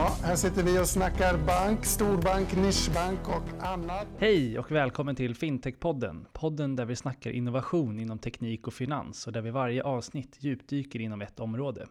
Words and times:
Ja, 0.00 0.16
här 0.22 0.36
sitter 0.36 0.62
vi 0.62 0.78
och 0.78 0.86
snackar 0.86 1.38
bank, 1.46 1.84
storbank, 1.84 2.56
nischbank 2.56 3.28
och 3.28 3.66
annat. 3.66 4.06
Hej 4.18 4.58
och 4.58 4.70
välkommen 4.70 5.16
till 5.16 5.34
Fintech-podden. 5.34 6.26
Podden 6.32 6.76
där 6.76 6.84
vi 6.84 6.96
snackar 6.96 7.30
innovation 7.30 8.00
inom 8.00 8.18
teknik 8.18 8.66
och 8.66 8.74
finans 8.74 9.26
och 9.26 9.32
där 9.32 9.40
vi 9.40 9.50
varje 9.50 9.82
avsnitt 9.82 10.36
djupdyker 10.40 11.00
inom 11.00 11.22
ett 11.22 11.40
område. 11.40 11.86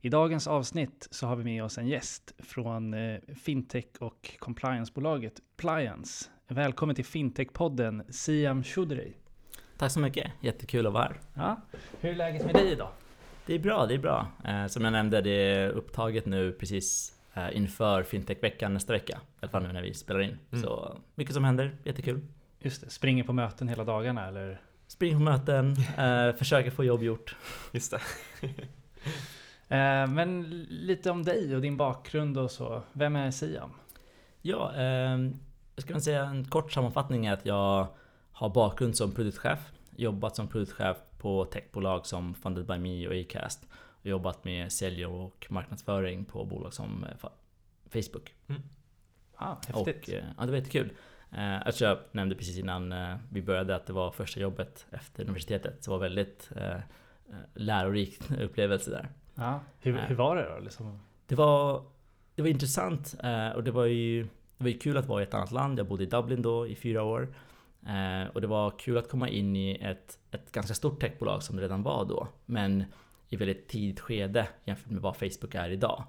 I 0.00 0.08
dagens 0.08 0.46
avsnitt 0.46 1.08
så 1.10 1.26
har 1.26 1.36
vi 1.36 1.44
med 1.44 1.64
oss 1.64 1.78
en 1.78 1.88
gäst 1.88 2.34
från 2.38 2.94
eh, 2.94 3.20
fintech 3.42 3.86
och 4.00 4.36
compliancebolaget 4.38 5.40
Pliance. 5.56 6.30
Välkommen 6.48 6.96
till 6.96 7.04
Fintech-podden 7.04 8.12
Siam 8.12 8.62
Choudhury. 8.62 9.12
Tack 9.78 9.92
så 9.92 10.00
mycket, 10.00 10.30
jättekul 10.40 10.86
att 10.86 10.92
vara 10.92 11.04
här. 11.04 11.20
Ja, 11.34 11.60
hur 12.00 12.10
är 12.10 12.14
läget 12.14 12.44
med 12.44 12.54
dig 12.54 12.72
idag? 12.72 12.90
Det 13.46 13.54
är 13.54 13.58
bra, 13.58 13.86
det 13.86 13.94
är 13.94 13.98
bra. 13.98 14.26
Eh, 14.44 14.66
som 14.66 14.84
jag 14.84 14.92
nämnde, 14.92 15.20
det 15.20 15.30
är 15.30 15.68
upptaget 15.68 16.26
nu 16.26 16.52
precis 16.52 17.14
inför 17.52 18.02
Fintech-veckan 18.02 18.74
nästa 18.74 18.92
vecka. 18.92 19.12
I 19.12 19.38
alla 19.40 19.50
fall 19.50 19.62
nu 19.62 19.72
när 19.72 19.82
vi 19.82 19.94
spelar 19.94 20.20
in. 20.20 20.38
Mm. 20.52 20.64
Så 20.64 20.98
mycket 21.14 21.34
som 21.34 21.44
händer, 21.44 21.76
jättekul. 21.84 22.20
Just 22.58 22.84
det, 22.84 22.90
springer 22.90 23.24
på 23.24 23.32
möten 23.32 23.68
hela 23.68 23.84
dagarna 23.84 24.28
eller? 24.28 24.60
Springer 24.86 25.16
på 25.16 25.22
möten, 25.22 25.76
eh, 25.98 26.36
försöker 26.38 26.70
få 26.70 26.84
jobb 26.84 27.02
gjort. 27.02 27.36
Just 27.72 27.90
det. 27.90 28.00
eh, 29.76 30.06
men 30.06 30.42
lite 30.68 31.10
om 31.10 31.22
dig 31.22 31.54
och 31.56 31.62
din 31.62 31.76
bakgrund 31.76 32.38
och 32.38 32.50
så. 32.50 32.82
Vem 32.92 33.16
är 33.16 33.30
Siam? 33.30 33.70
Ja, 34.42 34.74
eh, 34.76 35.18
jag 35.74 35.82
skulle 35.82 36.00
säga 36.00 36.24
en 36.24 36.44
kort 36.44 36.72
sammanfattning 36.72 37.26
är 37.26 37.32
att 37.32 37.46
jag 37.46 37.86
har 38.32 38.48
bakgrund 38.48 38.96
som 38.96 39.12
produktchef. 39.12 39.58
Jobbat 39.96 40.36
som 40.36 40.48
produktchef 40.48 40.96
på 41.18 41.44
techbolag 41.44 42.06
som 42.06 42.34
Funded 42.34 42.66
by 42.66 42.78
Me 42.78 43.08
och 43.08 43.14
Acast. 43.14 43.66
Jobbat 44.06 44.44
med 44.44 44.72
sälj 44.72 45.06
och 45.06 45.46
marknadsföring 45.50 46.24
på 46.24 46.44
bolag 46.44 46.72
som 46.72 47.04
eh, 47.04 47.28
Facebook. 47.90 48.34
Mm. 48.48 48.62
Ah, 49.36 49.56
häftigt. 49.66 50.08
Och, 50.08 50.14
eh, 50.14 50.24
ja, 50.38 50.44
det 50.44 50.50
var 50.50 50.58
jättekul. 50.58 50.92
Eh, 51.32 51.66
alltså 51.66 51.84
jag 51.84 51.98
nämnde 52.12 52.34
precis 52.34 52.58
innan 52.58 52.94
vi 53.30 53.42
började 53.42 53.76
att 53.76 53.86
det 53.86 53.92
var 53.92 54.10
första 54.10 54.40
jobbet 54.40 54.86
efter 54.90 55.22
universitetet. 55.22 55.84
Så 55.84 55.90
det 55.90 55.96
var 55.96 56.02
väldigt 56.02 56.50
lärorik 57.54 58.30
upplevelse 58.40 58.90
där. 58.90 59.08
Ja, 59.34 59.60
hur, 59.80 59.98
hur 59.98 60.14
var 60.14 60.36
det 60.36 60.54
då? 60.54 60.58
Liksom? 60.58 61.00
Det, 61.26 61.34
var, 61.34 61.84
det 62.34 62.42
var 62.42 62.48
intressant 62.48 63.14
och 63.54 63.64
det 63.64 63.70
var 63.70 63.84
ju 63.84 64.22
det 64.56 64.64
var 64.64 64.68
ju 64.68 64.78
kul 64.78 64.96
att 64.96 65.06
vara 65.06 65.20
i 65.20 65.22
ett 65.22 65.34
annat 65.34 65.52
land. 65.52 65.78
Jag 65.78 65.86
bodde 65.86 66.02
i 66.02 66.06
Dublin 66.06 66.42
då 66.42 66.66
i 66.66 66.76
fyra 66.76 67.02
år. 67.02 67.34
Och 68.32 68.40
det 68.40 68.46
var 68.46 68.78
kul 68.78 68.98
att 68.98 69.08
komma 69.08 69.28
in 69.28 69.56
i 69.56 69.78
ett, 69.80 70.18
ett 70.30 70.52
ganska 70.52 70.74
stort 70.74 71.00
techbolag 71.00 71.42
som 71.42 71.56
det 71.56 71.62
redan 71.62 71.82
var 71.82 72.04
då. 72.04 72.28
Men 72.46 72.84
i 73.34 73.36
väldigt 73.36 73.68
tidigt 73.68 74.00
skede 74.00 74.48
jämfört 74.64 74.90
med 74.90 75.02
vad 75.02 75.16
Facebook 75.16 75.54
är 75.54 75.70
idag. 75.70 76.04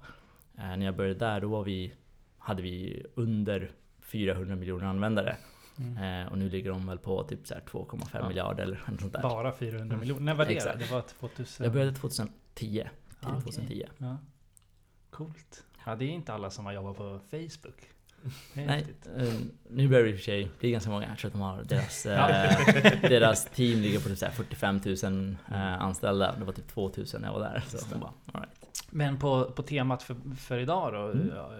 Eh, 0.58 0.76
när 0.76 0.84
jag 0.84 0.96
började 0.96 1.18
där 1.18 1.40
då 1.40 1.48
var 1.48 1.64
vi, 1.64 1.92
hade 2.38 2.62
vi 2.62 3.06
under 3.14 3.70
400 4.00 4.56
miljoner 4.56 4.86
användare. 4.86 5.36
Mm. 5.78 6.22
Eh, 6.22 6.32
och 6.32 6.38
nu 6.38 6.48
ligger 6.48 6.70
de 6.70 6.86
väl 6.86 6.98
på 6.98 7.22
typ 7.22 7.44
2,5 7.44 8.08
ja. 8.12 8.28
miljarder 8.28 8.62
eller 8.62 8.80
något 8.86 9.00
sånt 9.00 9.12
där. 9.12 9.22
Bara 9.22 9.52
400 9.52 9.84
mm. 9.84 10.00
miljoner? 10.00 10.22
När 10.22 10.34
var 10.34 10.46
det 10.46 10.52
Exakt. 10.52 10.78
Det 10.78 10.90
var 10.90 11.00
2000? 11.00 11.64
Jag 11.64 11.72
började 11.72 11.92
2010. 11.92 12.88
Ah, 13.20 13.28
okay. 13.28 13.40
2010. 13.40 13.86
Ja. 13.98 14.16
Coolt. 15.10 15.64
Ja, 15.86 15.96
det 15.96 16.04
är 16.04 16.08
inte 16.08 16.32
alla 16.32 16.50
som 16.50 16.66
har 16.66 16.72
jobbat 16.72 16.96
på 16.96 17.20
Facebook. 17.30 17.95
Nej, 18.54 18.86
uh, 19.18 19.34
nu 19.70 19.88
börjar 19.88 20.04
det 20.04 20.10
i 20.10 20.12
och 20.12 20.16
för 20.16 20.24
sig 20.24 20.50
bli 20.60 20.70
ganska 20.70 20.90
många. 20.90 21.08
Jag 21.08 21.18
tror 21.18 21.28
att 21.28 21.32
de 21.32 21.40
har 21.40 21.64
deras, 21.64 22.06
uh, 22.06 23.10
deras 23.10 23.44
team 23.44 23.80
ligger 23.80 24.00
på 24.00 24.08
typ 24.08 24.32
45 24.32 24.80
000 24.84 25.36
uh, 25.50 25.82
anställda. 25.82 26.34
Det 26.38 26.44
var 26.44 26.52
typ 26.52 26.68
2 26.68 26.90
000 26.96 27.06
när 27.18 27.28
jag 27.28 27.32
var 27.32 27.40
där. 27.40 27.62
Så 27.66 27.98
bara, 27.98 28.12
all 28.32 28.40
right. 28.40 28.66
Men 28.90 29.18
på, 29.18 29.50
på 29.50 29.62
temat 29.62 30.02
för, 30.02 30.16
för 30.36 30.58
idag 30.58 30.92
då, 30.92 31.00
mm. 31.00 31.32
ja, 31.36 31.50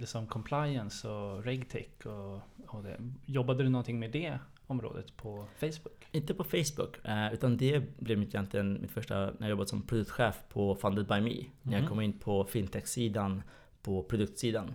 liksom 0.00 0.26
compliance 0.26 1.08
och 1.08 1.44
regtech 1.44 2.06
och, 2.06 2.40
och 2.66 2.82
det. 2.82 2.96
Jobbade 3.26 3.62
du 3.62 3.68
någonting 3.68 3.98
med 3.98 4.10
det 4.10 4.38
området 4.66 5.16
på 5.16 5.46
Facebook? 5.60 6.06
Inte 6.12 6.34
på 6.34 6.44
Facebook, 6.44 6.96
eh, 7.04 7.34
utan 7.34 7.56
det 7.56 8.00
blev 8.00 8.18
mitt, 8.18 8.34
egentligen 8.34 8.80
mitt 8.80 8.90
första 8.90 9.14
när 9.16 9.32
jag 9.38 9.50
jobbade 9.50 9.68
som 9.68 9.82
produktchef 9.82 10.42
på 10.48 10.74
Funded 10.74 11.06
by 11.06 11.14
Me. 11.14 11.20
Mm. 11.20 11.46
När 11.62 11.72
jag 11.72 11.78
mm. 11.78 11.88
kom 11.88 12.00
in 12.00 12.18
på 12.18 12.44
fintech-sidan 12.44 13.42
på 13.82 14.02
produktsidan. 14.02 14.74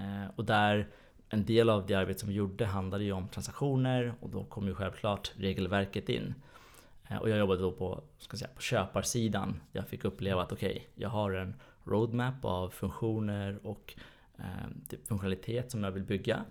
Eh, 0.00 0.30
och 0.36 0.44
där 0.44 0.88
en 1.28 1.44
del 1.44 1.70
av 1.70 1.86
det 1.86 1.94
arbete 1.94 2.20
som 2.20 2.28
vi 2.28 2.34
gjorde 2.34 2.66
handlade 2.66 3.04
ju 3.04 3.12
om 3.12 3.28
transaktioner 3.28 4.14
och 4.20 4.30
då 4.30 4.44
kom 4.44 4.66
ju 4.66 4.74
självklart 4.74 5.32
regelverket 5.36 6.08
in. 6.08 6.34
Eh, 7.08 7.16
och 7.16 7.30
jag 7.30 7.38
jobbade 7.38 7.60
då 7.62 7.72
på, 7.72 8.02
ska 8.18 8.36
säga, 8.36 8.50
på 8.54 8.60
köparsidan. 8.60 9.60
Jag 9.72 9.88
fick 9.88 10.04
uppleva 10.04 10.42
att 10.42 10.52
okej, 10.52 10.70
okay, 10.70 10.82
jag 10.94 11.08
har 11.08 11.32
en 11.32 11.54
roadmap 11.84 12.44
av 12.44 12.68
funktioner 12.70 13.58
och 13.62 13.94
eh, 14.38 14.44
typ 14.88 15.06
funktionalitet 15.06 15.70
som 15.70 15.84
jag 15.84 15.90
vill 15.90 16.04
bygga. 16.04 16.44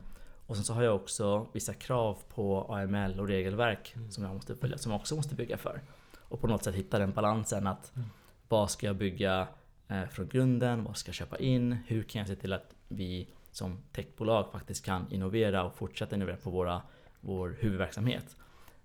Och 0.45 0.55
sen 0.55 0.65
så 0.65 0.73
har 0.73 0.83
jag 0.83 0.95
också 0.95 1.47
vissa 1.53 1.73
krav 1.73 2.17
på 2.29 2.73
AML 2.73 3.19
och 3.19 3.27
regelverk 3.27 3.93
mm. 3.95 4.11
som 4.11 4.23
jag 4.23 4.33
måste 4.33 4.55
följa, 4.55 4.77
som 4.77 4.91
jag 4.91 5.01
också 5.01 5.15
måste 5.15 5.35
bygga 5.35 5.57
för. 5.57 5.81
Och 6.17 6.41
på 6.41 6.47
något 6.47 6.63
sätt 6.63 6.75
hitta 6.75 6.99
den 6.99 7.11
balansen 7.11 7.67
att 7.67 7.95
mm. 7.95 8.09
vad 8.47 8.71
ska 8.71 8.87
jag 8.87 8.95
bygga 8.95 9.47
eh, 9.87 10.05
från 10.05 10.27
grunden? 10.27 10.83
Vad 10.83 10.97
ska 10.97 11.09
jag 11.09 11.15
köpa 11.15 11.37
in? 11.37 11.77
Hur 11.87 12.03
kan 12.03 12.19
jag 12.19 12.27
se 12.27 12.35
till 12.35 12.53
att 12.53 12.75
vi 12.87 13.27
som 13.59 13.77
techbolag 13.91 14.51
faktiskt 14.51 14.85
kan 14.85 15.11
innovera 15.11 15.63
och 15.63 15.75
fortsätta 15.75 16.15
innovera 16.15 16.37
på 16.37 16.49
våra, 16.49 16.81
vår 17.21 17.57
huvudverksamhet. 17.59 18.35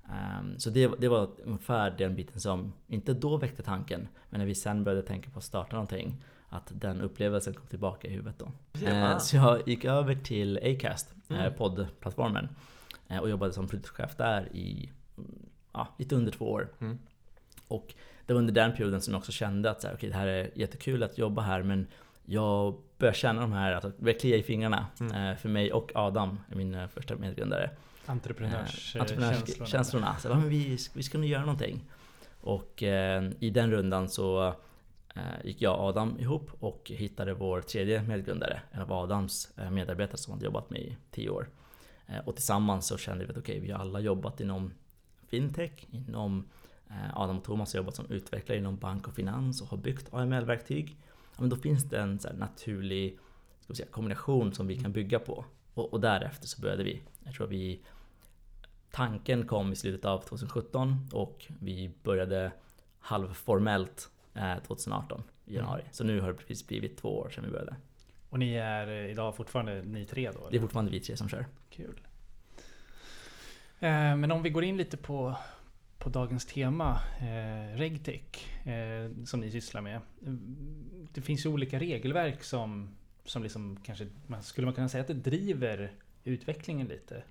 Um, 0.05 0.59
så 0.59 0.71
det, 0.71 0.91
det 0.99 1.09
var 1.09 1.29
ungefär 1.45 1.91
den 1.91 2.15
biten 2.15 2.41
som, 2.41 2.73
inte 2.87 3.15
då 3.15 3.37
väckte 3.37 3.63
tanken, 3.63 4.09
men 4.31 4.41
när 4.41 4.47
vi 4.47 4.55
sen 4.55 4.85
började 4.85 5.07
tänka 5.07 5.31
på 5.31 5.39
att 5.39 5.45
starta 5.45 5.77
någonting, 5.77 6.25
att 6.49 6.73
den 6.75 7.01
upplevelsen 7.01 7.55
kom 7.55 7.67
tillbaka 7.67 8.09
i 8.09 8.11
huvudet 8.11 8.39
då. 8.39 8.53
Uh, 8.87 9.19
så 9.19 9.37
jag 9.37 9.69
gick 9.69 9.85
över 9.85 10.15
till 10.15 10.59
Acast, 10.63 11.15
eh, 11.31 11.37
mm. 11.37 11.53
uh, 11.53 11.59
poddplattformen, 11.59 12.49
uh, 13.11 13.19
och 13.19 13.31
jobbade 13.31 13.53
som 13.53 13.69
produktchef 13.69 14.17
där 14.17 14.57
i 14.57 14.91
lite 15.99 16.15
under 16.15 16.33
två 16.33 16.53
år. 16.53 16.69
Mm. 16.81 16.99
Och 17.69 17.95
det 18.27 18.33
var 18.33 18.41
under 18.41 18.55
den 18.55 18.73
perioden 18.73 19.01
som 19.01 19.15
jag 19.15 19.19
också 19.19 19.33
kände 19.33 19.71
att 19.71 19.81
så 19.81 19.87
här, 19.87 19.95
okay, 19.95 20.09
det 20.09 20.17
här 20.17 20.27
är 20.27 20.51
jättekul 20.55 21.03
att 21.03 21.19
jobba 21.19 21.43
här 21.43 21.63
men 21.63 21.87
jag 22.25 22.75
börjar 22.99 23.15
känna 23.15 23.41
de 23.41 23.53
här, 23.53 23.73
alltså 23.73 23.93
börjar 23.99 24.19
klia 24.19 24.37
i 24.37 24.43
fingrarna. 24.43 24.87
Mm. 25.01 25.31
Eh, 25.31 25.37
för 25.37 25.49
mig 25.49 25.73
och 25.73 25.93
Adam, 25.95 26.41
min 26.49 26.75
eh, 26.75 26.89
första 26.89 27.17
medgrundare. 27.17 27.71
Entreprenörskänslorna. 28.07 30.11
Eh, 30.11 30.19
så, 30.19 30.29
men 30.29 30.49
vi, 30.49 30.79
vi 30.95 31.03
ska 31.03 31.19
nog 31.19 31.27
göra 31.27 31.45
någonting. 31.45 31.85
Och 32.41 32.83
eh, 32.83 33.31
i 33.39 33.51
den 33.51 33.71
rundan 33.71 34.09
så 34.09 34.55
eh, 35.15 35.23
gick 35.45 35.63
jag 35.63 35.79
och 35.79 35.85
Adam 35.85 36.21
ihop 36.21 36.51
och 36.61 36.93
hittade 36.95 37.35
vår 37.35 37.61
tredje 37.61 38.03
medgrundare. 38.03 38.61
En 38.71 38.81
av 38.81 38.93
Adams 38.93 39.59
eh, 39.59 39.71
medarbetare 39.71 40.17
som 40.17 40.33
hade 40.33 40.45
jobbat 40.45 40.71
med 40.71 40.81
i 40.81 40.97
tio 41.11 41.31
år. 41.31 41.49
och 42.25 42.35
tillsammans 42.35 42.87
så 42.87 42.99
kände 42.99 43.25
vi 43.25 43.31
att 43.31 43.39
okej, 43.39 43.57
okay, 43.57 43.67
vi 43.67 43.73
har 43.73 43.81
alla 43.81 44.01
jobbat 44.01 44.41
inom 44.41 44.73
fintech, 45.29 45.87
inom 45.91 46.49
Adam 47.15 47.39
och 47.39 47.45
Thomas 47.45 47.73
har 47.73 47.79
jobbat 47.79 47.95
som 47.95 48.11
utvecklare 48.11 48.59
inom 48.59 48.77
bank 48.77 49.09
och 49.09 49.15
finans 49.15 49.63
och 49.63 49.69
har 49.69 49.77
byggt 49.77 50.15
AML-verktyg 50.15 50.97
ja, 51.37 51.41
men 51.41 51.49
då 51.49 51.57
finns 51.57 51.85
det 51.85 51.99
en 51.99 52.19
så 52.19 52.33
naturlig 52.33 53.19
ska 53.65 53.75
säga, 53.75 53.89
kombination 53.91 54.53
som 54.53 54.67
vi 54.67 54.77
kan 54.77 54.93
bygga 54.93 55.19
på. 55.19 55.45
Och, 55.75 55.93
och, 55.93 56.01
därefter 56.01 56.47
så 56.49 56.61
började 56.61 56.85
vi. 56.85 57.03
Jag 57.25 57.35
tror 57.35 57.47
vi 57.47 57.81
Tanken 58.91 59.47
kom 59.47 59.73
i 59.73 59.77
slutet 59.77 60.05
av 60.05 60.19
2017 60.19 61.09
och 61.13 61.47
vi 61.61 61.91
började 62.03 62.53
halvformellt 62.99 64.11
eh, 64.35 64.59
2018 64.67 65.23
i 65.45 65.55
januari. 65.55 65.81
Mm. 65.81 65.93
Så 65.93 66.05
nu 66.05 66.21
har 66.21 66.29
det 66.29 66.35
precis 66.35 66.67
blivit 66.67 66.97
två 66.97 67.19
år 67.19 67.31
sedan 67.31 67.45
vi 67.45 67.51
började. 67.51 67.77
Och 68.31 68.39
ni 68.39 68.55
är 68.55 68.89
eh, 68.89 69.11
idag 69.11 69.37
fortfarande 69.37 69.83
ni 69.83 70.05
tre 70.05 70.31
då? 70.31 70.39
Eller? 70.39 70.51
Det 70.51 70.57
är 70.57 70.61
fortfarande 70.61 70.91
vi 70.91 71.01
tre 71.01 71.17
som 71.17 71.29
kör. 71.29 71.47
Kul. 71.71 72.01
Eh, 73.81 74.17
men 74.17 74.31
om 74.31 74.43
vi 74.43 74.51
går 74.51 74.65
in 74.65 74.77
lite 74.77 74.97
på 74.97 75.37
på 76.05 76.11
dagens 76.11 76.47
tema, 76.47 77.01
eh, 77.19 77.79
RegTech, 77.79 78.67
eh, 78.67 79.11
som 79.25 79.41
ni 79.41 79.51
sysslar 79.51 79.81
med. 79.81 80.01
Det 81.13 81.21
finns 81.21 81.47
ju 81.47 81.51
olika 81.51 81.79
regelverk 81.79 82.43
som, 82.43 82.97
som 83.25 83.43
liksom 83.43 83.77
kanske, 83.85 84.07
man, 84.27 84.43
skulle 84.43 84.65
man 84.65 84.75
kunna 84.75 84.89
säga 84.89 85.01
att 85.01 85.09
det 85.09 85.15
driver 85.15 85.93
utvecklingen 86.25 86.87
lite 86.87 87.23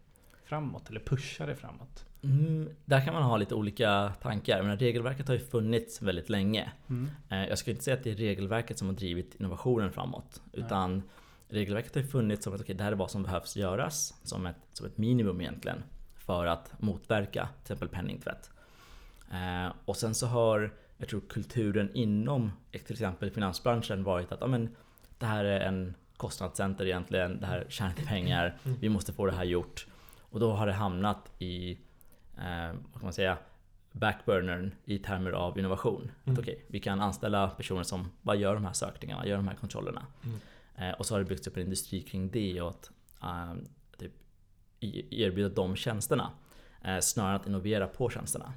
framåt 0.46 0.90
eller 0.90 1.00
pushar 1.00 1.48
det 1.48 1.56
framåt? 1.56 2.06
Mm, 2.24 2.70
där 2.86 3.06
kan 3.06 3.14
man 3.14 3.24
ha 3.24 3.38
lite 3.38 3.56
olika 3.56 4.14
tankar. 4.22 4.64
Men 4.64 4.78
regelverket 4.78 5.28
har 5.28 5.36
ju 5.36 5.46
funnits 5.46 6.02
väldigt 6.02 6.30
länge. 6.30 6.72
Mm. 6.90 7.10
Eh, 7.30 7.46
jag 7.50 7.58
skulle 7.58 7.72
inte 7.72 7.84
säga 7.84 7.98
att 7.98 8.04
det 8.04 8.12
är 8.12 8.16
regelverket 8.16 8.78
som 8.78 8.88
har 8.88 8.96
drivit 8.96 9.36
innovationen 9.36 9.92
framåt. 9.92 10.42
Utan 10.54 10.94
Nej. 10.94 11.04
regelverket 11.48 11.96
har 11.96 12.02
ju 12.02 12.08
funnits 12.08 12.44
som 12.44 12.54
att 12.54 12.62
okay, 12.62 12.76
det 12.76 12.84
här 12.84 12.92
är 12.92 12.96
vad 12.96 13.12
som 13.12 13.24
behövs 13.24 13.56
göras 13.56 14.14
som 14.24 14.46
ett, 14.46 14.58
som 14.72 14.86
ett 14.86 14.98
minimum 14.98 15.42
egentligen. 15.42 15.84
För 16.16 16.46
att 16.46 16.82
motverka 16.82 17.50
till 17.64 17.74
exempel 17.74 17.88
penningtvätt. 17.88 18.50
Eh, 19.34 19.74
och 19.86 19.98
sen 19.98 20.16
så 20.16 20.28
har 20.28 20.74
jag 20.98 21.10
tror 21.10 21.22
kulturen 21.30 21.90
inom 21.94 22.52
till 22.72 22.92
exempel 22.92 23.32
finansbranschen 23.32 24.04
varit 24.04 24.32
att 24.32 24.42
ja, 24.42 24.48
men, 24.48 24.76
det 25.18 25.26
här 25.26 25.46
är 25.46 25.60
en 25.60 25.96
kostnadscenter 26.18 26.86
egentligen, 26.86 27.40
det 27.40 27.46
här 27.46 27.66
tjänar 27.70 27.94
till 27.94 28.08
pengar, 28.08 28.58
mm. 28.64 28.78
vi 28.80 28.90
måste 28.90 29.14
få 29.14 29.26
det 29.26 29.32
här 29.32 29.44
gjort. 29.44 29.88
Och 30.20 30.40
då 30.40 30.52
har 30.52 30.68
det 30.68 30.74
hamnat 30.74 31.32
i, 31.40 31.72
eh, 32.38 32.68
vad 32.68 32.94
kan 32.94 33.04
man 33.04 33.14
säga, 33.14 33.38
backburnern 33.92 34.76
i 34.86 35.00
termer 35.00 35.32
av 35.32 35.60
innovation. 35.60 36.12
Mm. 36.26 36.34
Att, 36.34 36.40
okay, 36.40 36.56
vi 36.68 36.80
kan 36.80 37.02
anställa 37.02 37.50
personer 37.50 37.84
som 37.84 38.12
bara 38.22 38.36
gör 38.36 38.54
de 38.54 38.66
här 38.66 38.74
sökningarna, 38.74 39.28
gör 39.28 39.38
de 39.38 39.48
här 39.48 39.56
kontrollerna. 39.56 40.06
Mm. 40.24 40.40
Eh, 40.76 41.00
och 41.00 41.06
så 41.06 41.14
har 41.14 41.20
det 41.20 41.26
byggts 41.26 41.48
upp 41.48 41.58
en 41.58 41.64
industri 41.64 42.02
kring 42.02 42.30
det 42.30 42.62
och 42.62 42.70
att 42.70 42.92
uh, 43.24 43.64
typ, 43.98 44.12
erbjuda 45.12 45.50
de 45.50 45.76
tjänsterna. 45.76 46.32
Eh, 46.82 47.00
snarare 47.00 47.36
än 47.36 47.42
att 47.42 47.48
innovera 47.48 47.88
på 47.88 48.10
tjänsterna. 48.10 48.54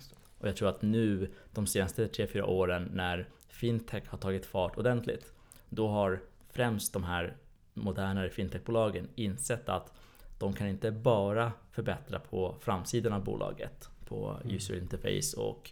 Och 0.47 0.51
jag 0.51 0.57
tror 0.57 0.69
att 0.69 0.83
nu 0.83 1.31
de 1.53 1.67
senaste 1.67 2.07
3-4 2.07 2.43
åren 2.43 2.91
när 2.95 3.29
fintech 3.49 4.03
har 4.09 4.19
tagit 4.19 4.47
fart 4.47 4.79
ordentligt. 4.79 5.33
Då 5.69 5.89
har 5.89 6.21
främst 6.51 6.93
de 6.93 7.05
här 7.05 7.37
modernare 7.75 8.31
fintechbolagen 8.31 9.09
insett 9.15 9.69
att 9.69 9.93
de 10.39 10.53
kan 10.53 10.69
inte 10.69 10.91
bara 10.91 11.53
förbättra 11.71 12.19
på 12.19 12.57
framsidan 12.61 13.13
av 13.13 13.25
bolaget, 13.25 13.89
på 14.09 14.41
mm. 14.45 14.57
user 14.57 14.79
interface 14.79 15.37
och 15.37 15.71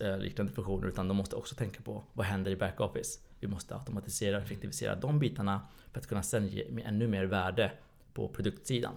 eh, 0.00 0.18
liknande 0.18 0.52
funktioner, 0.52 0.88
utan 0.88 1.08
de 1.08 1.16
måste 1.16 1.36
också 1.36 1.54
tänka 1.54 1.82
på 1.82 2.04
vad 2.12 2.26
händer 2.26 2.50
i 2.50 2.56
backoffice. 2.56 3.20
Vi 3.40 3.48
måste 3.48 3.74
automatisera 3.74 4.36
och 4.36 4.42
effektivisera 4.42 4.94
de 4.94 5.18
bitarna 5.18 5.60
för 5.92 6.00
att 6.00 6.06
kunna 6.06 6.22
sen 6.22 6.48
ge 6.48 6.82
ännu 6.84 7.08
mer 7.08 7.24
värde 7.24 7.72
på 8.14 8.28
produktsidan. 8.28 8.94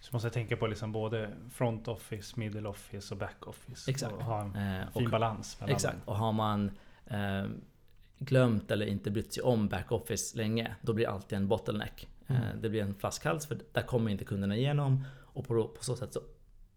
Så 0.00 0.12
måste 0.12 0.30
tänka 0.30 0.56
på 0.56 0.66
liksom 0.66 0.92
både 0.92 1.30
front 1.50 1.88
office, 1.88 2.40
middle 2.40 2.68
office 2.68 3.14
och 3.14 3.18
back 3.18 3.46
office. 3.46 3.90
Exakt. 3.90 4.12
Och 4.12 4.24
ha 4.24 4.40
en 4.40 4.56
eh, 4.56 4.92
fin 4.92 5.04
och, 5.06 5.10
balans. 5.10 5.58
Exakt. 5.66 5.98
Och 6.04 6.16
har 6.16 6.32
man 6.32 6.70
eh, 7.06 7.44
glömt 8.18 8.70
eller 8.70 8.86
inte 8.86 9.10
brytt 9.10 9.34
sig 9.34 9.42
om 9.42 9.68
back 9.68 9.92
office 9.92 10.36
länge, 10.36 10.74
då 10.82 10.92
blir 10.92 11.06
det 11.06 11.12
alltid 11.12 11.38
en 11.38 11.48
bottleneck. 11.48 12.08
Mm. 12.26 12.42
Eh, 12.42 12.48
det 12.60 12.68
blir 12.68 12.82
en 12.82 12.94
flaskhals 12.94 13.46
för 13.46 13.58
där 13.72 13.82
kommer 13.82 14.10
inte 14.10 14.24
kunderna 14.24 14.56
igenom 14.56 15.04
och 15.18 15.46
på, 15.46 15.68
på 15.68 15.84
så 15.84 15.96
sätt 15.96 16.12
så 16.12 16.20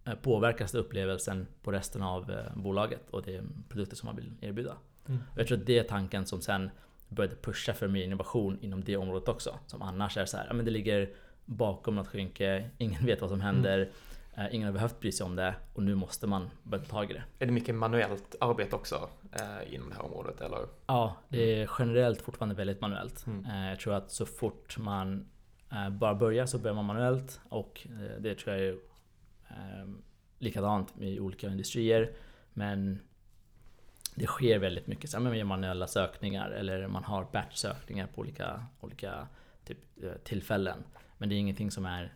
eh, 0.05 0.15
påverkas 0.15 0.71
det 0.71 0.77
upplevelsen 0.77 1.47
på 1.63 1.71
resten 1.71 2.01
av 2.01 2.31
eh, 2.31 2.55
bolaget 2.55 3.09
och 3.09 3.21
de 3.23 3.41
produkter 3.69 3.95
som 3.95 4.07
man 4.07 4.15
vill 4.15 4.31
erbjuda. 4.41 4.77
Mm. 5.07 5.21
Jag 5.37 5.47
tror 5.47 5.57
att 5.57 5.65
det 5.65 5.79
är 5.79 5.83
tanken 5.83 6.25
som 6.25 6.41
sen 6.41 6.69
började 7.09 7.35
pusha 7.35 7.73
för 7.73 7.87
mer 7.87 8.03
innovation 8.03 8.57
inom 8.61 8.83
det 8.83 8.97
området 8.97 9.29
också. 9.29 9.59
Som 9.67 9.81
annars 9.81 10.17
är 10.17 10.25
så 10.25 10.37
här, 10.37 10.53
men 10.53 10.65
det 10.65 10.71
ligger 10.71 11.09
bakom 11.45 11.95
något 11.95 12.07
skynke, 12.07 12.69
ingen 12.77 13.05
vet 13.05 13.21
vad 13.21 13.29
som 13.29 13.41
händer. 13.41 13.77
Mm. 13.77 13.91
Eh, 14.35 14.55
ingen 14.55 14.65
har 14.65 14.73
behövt 14.73 14.99
bry 14.99 15.11
sig 15.11 15.25
om 15.25 15.35
det 15.35 15.55
och 15.73 15.83
nu 15.83 15.95
måste 15.95 16.27
man 16.27 16.49
börja 16.63 16.83
ta 16.83 16.89
tag 16.89 17.11
i 17.11 17.13
det. 17.13 17.23
Är 17.39 17.45
det 17.45 17.51
mycket 17.51 17.75
manuellt 17.75 18.35
arbete 18.39 18.75
också 18.75 19.09
eh, 19.31 19.73
inom 19.73 19.89
det 19.89 19.95
här 19.95 20.05
området? 20.05 20.41
Eller? 20.41 20.59
Ja, 20.87 21.15
det 21.29 21.61
är 21.61 21.69
generellt 21.79 22.21
fortfarande 22.21 22.55
väldigt 22.55 22.81
manuellt. 22.81 23.27
Mm. 23.27 23.45
Eh, 23.45 23.69
jag 23.69 23.79
tror 23.79 23.93
att 23.93 24.11
så 24.11 24.25
fort 24.25 24.77
man 24.77 25.29
eh, 25.71 25.89
bara 25.89 26.15
börjar 26.15 26.45
så 26.45 26.59
börjar 26.59 26.75
man 26.75 26.85
manuellt 26.85 27.41
och 27.49 27.87
eh, 27.89 28.21
det 28.21 28.35
tror 28.35 28.55
jag 28.55 28.65
är 28.65 28.73
eh, 29.49 29.87
likadant 30.39 30.93
i 30.99 31.19
olika 31.19 31.47
industrier. 31.47 32.11
Men 32.53 32.99
det 34.15 34.25
sker 34.25 34.59
väldigt 34.59 34.87
mycket 34.87 35.09
så 35.09 35.19
med 35.19 35.45
manuella 35.45 35.87
sökningar 35.87 36.49
eller 36.49 36.87
man 36.87 37.03
har 37.03 37.27
batch-sökningar 37.31 38.07
på 38.07 38.21
olika, 38.21 38.65
olika 38.79 39.27
typ, 39.65 39.77
tillfällen. 40.23 40.83
Men 41.23 41.29
det 41.29 41.35
är 41.35 41.39
ingenting 41.39 41.71
som 41.71 41.85
är 41.85 42.13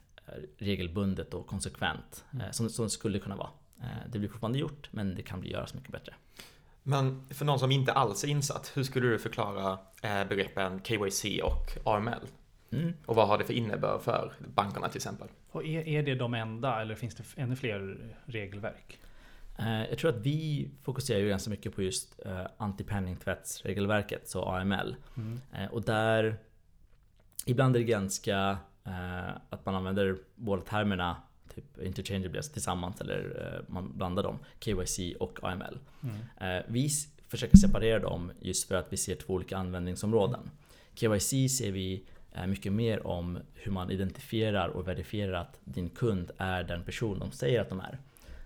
regelbundet 0.57 1.33
och 1.33 1.47
konsekvent 1.47 2.25
mm. 2.33 2.53
som, 2.53 2.69
som 2.69 2.85
det 2.85 2.89
skulle 2.89 3.19
kunna 3.19 3.35
vara. 3.35 3.49
Eh, 3.81 4.09
det 4.11 4.19
blir 4.19 4.29
fortfarande 4.29 4.59
gjort 4.59 4.89
men 4.91 5.15
det 5.15 5.23
kan 5.23 5.39
bli 5.39 5.51
göras 5.51 5.73
mycket 5.73 5.91
bättre. 5.91 6.13
Men 6.83 7.27
för 7.29 7.45
någon 7.45 7.59
som 7.59 7.71
inte 7.71 7.91
alls 7.91 8.23
är 8.23 8.27
insatt, 8.27 8.71
hur 8.75 8.83
skulle 8.83 9.07
du 9.07 9.19
förklara 9.19 9.79
eh, 10.01 10.27
begreppen 10.27 10.81
KYC 10.83 11.25
och 11.43 11.93
AML? 11.95 12.27
Mm. 12.71 12.93
Och 13.05 13.15
vad 13.15 13.27
har 13.27 13.37
det 13.37 13.43
för 13.43 13.53
innebörd 13.53 14.01
för 14.01 14.33
bankerna 14.55 14.89
till 14.89 14.97
exempel? 14.97 15.27
Och 15.51 15.65
är, 15.65 15.87
är 15.87 16.03
det 16.03 16.15
de 16.15 16.33
enda 16.33 16.81
eller 16.81 16.95
finns 16.95 17.15
det 17.15 17.23
ännu 17.35 17.55
fler 17.55 18.13
regelverk? 18.25 18.99
Jag 19.89 19.97
tror 19.97 20.09
att 20.09 20.25
vi 20.25 20.71
fokuserar 20.83 21.19
ju 21.19 21.29
ganska 21.29 21.49
mycket 21.49 21.75
på 21.75 21.81
just 21.81 22.19
anti-penningtvättsregelverket, 22.57 24.29
så 24.29 24.45
AML. 24.45 24.95
Mm. 25.17 25.39
Och 25.71 25.81
där 25.81 26.37
Ibland 27.45 27.75
är 27.75 27.79
det 27.79 27.85
ganska 27.85 28.57
Eh, 28.76 28.76
att 29.49 29.65
man 29.65 29.75
använder 29.75 30.17
båda 30.35 30.61
termerna 30.61 31.15
typ 31.55 31.81
interchangeably, 31.81 32.37
alltså 32.37 32.53
tillsammans 32.53 33.01
eller 33.01 33.53
eh, 33.55 33.73
man 33.73 33.97
blandar 33.97 34.23
dem, 34.23 34.39
KYC 34.59 34.99
och 35.19 35.39
AML. 35.43 35.79
Mm. 36.03 36.57
Eh, 36.57 36.63
vi 36.67 36.89
försöker 37.27 37.57
separera 37.57 37.99
dem 37.99 38.31
just 38.39 38.67
för 38.67 38.75
att 38.75 38.93
vi 38.93 38.97
ser 38.97 39.15
två 39.15 39.33
olika 39.33 39.57
användningsområden. 39.57 40.49
KYC 40.93 41.57
ser 41.57 41.71
vi 41.71 42.03
mycket 42.47 42.73
mer 42.73 43.07
om 43.07 43.39
hur 43.53 43.71
man 43.71 43.91
identifierar 43.91 44.67
och 44.67 44.87
verifierar 44.87 45.33
att 45.33 45.59
din 45.63 45.89
kund 45.89 46.31
är 46.37 46.63
den 46.63 46.83
person 46.83 47.19
de 47.19 47.31
säger 47.31 47.61
att 47.61 47.69
de 47.69 47.79
är. 47.79 47.97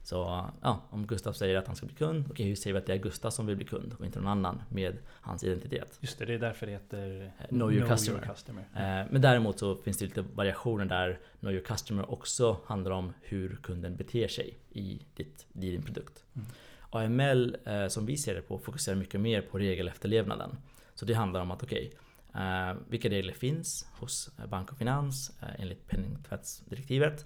Så 0.03 0.50
ja, 0.62 0.81
om 0.89 1.07
Gustav 1.07 1.33
säger 1.33 1.56
att 1.56 1.68
han 1.68 1.75
ska 1.75 1.86
bli 1.86 1.95
kund, 1.95 2.25
okej 2.30 2.45
hur 2.45 2.56
säger 2.56 2.74
vi 2.74 2.80
att 2.80 2.86
det 2.86 2.94
är 2.94 2.98
Gustav 2.98 3.31
som 3.31 3.45
vill 3.45 3.56
bli 3.56 3.65
kund 3.65 3.95
och 4.00 4.06
inte 4.06 4.19
någon 4.19 4.27
annan 4.27 4.62
med 4.69 4.98
hans 5.07 5.44
identitet? 5.44 5.98
Just 6.01 6.19
det, 6.19 6.25
det 6.25 6.33
är 6.33 6.39
därför 6.39 6.65
det 6.65 6.71
heter 6.71 7.31
eh, 7.39 7.48
Know 7.48 7.74
Your 7.74 7.86
know 7.86 7.95
Customer. 7.95 8.19
Your 8.19 8.33
customer. 8.33 8.63
Mm. 8.75 9.07
Men 9.12 9.21
däremot 9.21 9.59
så 9.59 9.75
finns 9.75 9.98
det 9.98 10.06
lite 10.06 10.21
variationer 10.21 10.86
där 10.86 11.19
Know 11.39 11.53
Your 11.53 11.63
Customer 11.63 12.12
också 12.12 12.57
handlar 12.65 12.92
om 12.92 13.13
hur 13.21 13.56
kunden 13.56 13.95
beter 13.95 14.27
sig 14.27 14.57
i, 14.69 15.00
ditt, 15.15 15.45
i 15.53 15.71
din 15.71 15.81
produkt. 15.81 16.24
Mm. 16.33 16.48
AML 16.89 17.57
eh, 17.65 17.88
som 17.88 18.06
vi 18.06 18.18
ser 18.18 18.36
det 18.36 18.42
på 18.42 18.59
fokuserar 18.59 18.95
mycket 18.95 19.21
mer 19.21 19.42
på 19.42 19.59
regelefterlevnaden. 19.59 20.57
Så 20.95 21.06
det 21.06 21.13
handlar 21.13 21.42
om 21.42 21.51
att 21.51 21.63
okej, 21.63 21.92
okay, 22.30 22.75
vilka 22.89 23.09
regler 23.09 23.33
finns 23.33 23.88
hos 24.00 24.31
bank 24.50 24.71
och 24.71 24.77
finans 24.77 25.31
enligt 25.59 25.88
penningtvättsdirektivet 25.88 27.25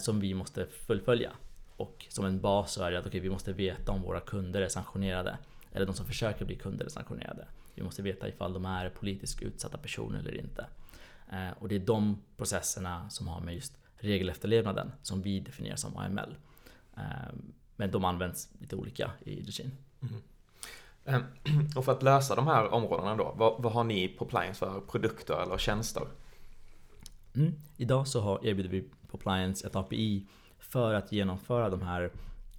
som 0.00 0.20
vi 0.20 0.34
måste 0.34 0.66
fullfölja. 0.66 1.32
Och 1.80 2.06
som 2.08 2.24
en 2.24 2.40
bas 2.40 2.72
så 2.72 2.82
är 2.82 2.90
det 2.90 2.98
att 2.98 3.06
okay, 3.06 3.20
vi 3.20 3.30
måste 3.30 3.52
veta 3.52 3.92
om 3.92 4.02
våra 4.02 4.20
kunder 4.20 4.62
är 4.62 4.68
sanktionerade. 4.68 5.38
Eller 5.72 5.86
de 5.86 5.94
som 5.94 6.06
försöker 6.06 6.44
bli 6.44 6.56
kunder 6.56 6.84
är 6.84 6.88
sanktionerade. 6.88 7.46
Vi 7.74 7.82
måste 7.82 8.02
veta 8.02 8.28
ifall 8.28 8.52
de 8.52 8.64
är 8.64 8.90
politiskt 8.90 9.42
utsatta 9.42 9.78
personer 9.78 10.18
eller 10.18 10.40
inte. 10.40 10.66
Eh, 11.32 11.50
och 11.58 11.68
det 11.68 11.74
är 11.74 11.78
de 11.78 12.22
processerna 12.36 13.10
som 13.10 13.28
har 13.28 13.40
med 13.40 13.54
just 13.54 13.76
regelefterlevnaden 13.96 14.92
som 15.02 15.22
vi 15.22 15.40
definierar 15.40 15.76
som 15.76 15.96
AML. 15.96 16.36
Eh, 16.96 17.02
men 17.76 17.90
de 17.90 18.04
används 18.04 18.48
lite 18.58 18.76
olika 18.76 19.10
i 19.24 19.38
industrin. 19.38 19.72
Mm. 20.02 20.22
Eh, 21.04 21.20
och 21.76 21.84
för 21.84 21.92
att 21.92 22.02
lösa 22.02 22.34
de 22.34 22.46
här 22.46 22.68
områdena 22.68 23.16
då, 23.16 23.34
vad, 23.36 23.62
vad 23.62 23.72
har 23.72 23.84
ni 23.84 24.08
på 24.08 24.24
Pliance 24.24 24.58
för 24.58 24.80
produkter 24.80 25.42
eller 25.42 25.58
tjänster? 25.58 26.02
Mm. 27.34 27.52
Idag 27.76 28.08
så 28.08 28.20
har, 28.20 28.46
erbjuder 28.46 28.70
vi 28.70 28.84
på 29.10 29.18
Pliance 29.18 29.66
ett 29.66 29.76
API 29.76 30.26
för 30.60 30.94
att 30.94 31.12
genomföra 31.12 31.70
de 31.70 31.82
här 31.82 32.10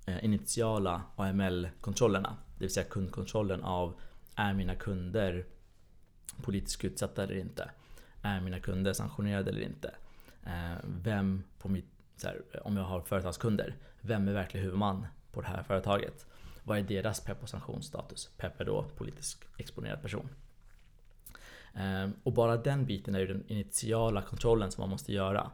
eh, 0.05 0.25
initiala 0.25 1.01
AML-kontrollerna. 1.15 2.37
Det 2.57 2.63
vill 2.63 2.73
säga 2.73 2.85
kundkontrollen 2.85 3.63
av 3.63 3.93
är 4.35 4.53
mina 4.53 4.75
kunder 4.75 5.45
politiskt 6.41 6.83
utsatta 6.85 7.23
eller 7.23 7.37
inte? 7.37 7.69
Är 8.21 8.41
mina 8.41 8.59
kunder 8.59 8.93
sanktionerade 8.93 9.51
eller 9.51 9.61
inte? 9.61 9.95
Eh, 10.43 10.77
vem 10.83 11.43
på 11.59 11.69
mitt, 11.69 11.85
här, 12.23 12.41
om 12.63 12.77
jag 12.77 12.83
har 12.83 13.01
företagskunder, 13.01 13.75
vem 14.01 14.27
är 14.27 14.33
verklig 14.33 14.61
huvudman 14.61 15.07
på 15.31 15.41
det 15.41 15.47
här 15.47 15.63
företaget? 15.63 16.25
Vad 16.63 16.77
är 16.77 16.83
deras 16.83 17.19
PEP 17.19 17.43
och 17.43 17.49
sanktionsstatus? 17.49 18.29
PEP 18.37 18.61
är 18.61 18.65
då 18.65 18.83
politiskt 18.97 19.45
exponerad 19.57 20.01
person. 20.01 20.29
Eh, 21.73 22.09
och 22.23 22.33
bara 22.33 22.57
den 22.57 22.85
biten 22.85 23.15
är 23.15 23.19
ju 23.19 23.27
den 23.27 23.43
initiala 23.47 24.21
kontrollen 24.21 24.71
som 24.71 24.81
man 24.81 24.89
måste 24.89 25.13
göra. 25.13 25.51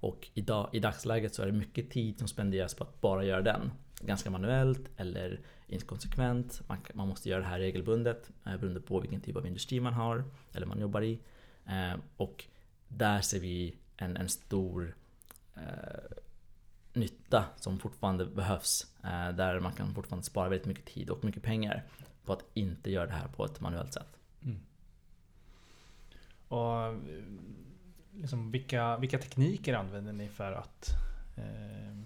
Och 0.00 0.28
idag, 0.34 0.68
i 0.72 0.78
dagsläget 0.78 1.34
så 1.34 1.42
är 1.42 1.46
det 1.46 1.52
mycket 1.52 1.90
tid 1.90 2.18
som 2.18 2.28
spenderas 2.28 2.74
på 2.74 2.84
att 2.84 3.00
bara 3.00 3.24
göra 3.24 3.42
den. 3.42 3.70
Ganska 4.00 4.30
manuellt 4.30 4.90
eller 4.96 5.40
inkonsekvent. 5.66 6.62
Man, 6.68 6.78
man 6.94 7.08
måste 7.08 7.28
göra 7.28 7.40
det 7.40 7.46
här 7.46 7.58
regelbundet 7.58 8.30
eh, 8.46 8.56
beroende 8.56 8.80
på 8.80 9.00
vilken 9.00 9.20
typ 9.20 9.36
av 9.36 9.46
industri 9.46 9.80
man 9.80 9.94
har 9.94 10.24
eller 10.52 10.66
man 10.66 10.80
jobbar 10.80 11.02
i. 11.02 11.18
Eh, 11.66 11.94
och 12.16 12.44
där 12.88 13.20
ser 13.20 13.40
vi 13.40 13.76
en, 13.96 14.16
en 14.16 14.28
stor 14.28 14.94
eh, 15.56 16.16
nytta 16.92 17.44
som 17.56 17.78
fortfarande 17.78 18.26
behövs. 18.26 18.94
Eh, 19.04 19.30
där 19.36 19.60
man 19.60 19.72
kan 19.72 19.94
fortfarande 19.94 20.26
spara 20.26 20.48
väldigt 20.48 20.66
mycket 20.66 20.84
tid 20.84 21.10
och 21.10 21.24
mycket 21.24 21.42
pengar 21.42 21.84
på 22.24 22.32
att 22.32 22.44
inte 22.54 22.90
göra 22.90 23.06
det 23.06 23.12
här 23.12 23.28
på 23.28 23.44
ett 23.44 23.60
manuellt 23.60 23.92
sätt. 23.92 24.18
Mm. 24.42 24.58
Och 26.48 26.94
liksom, 28.12 28.50
vilka, 28.50 28.96
vilka 28.96 29.18
tekniker 29.18 29.74
använder 29.74 30.12
ni 30.12 30.28
för 30.28 30.52
att 30.52 30.90
eh, 31.36 31.96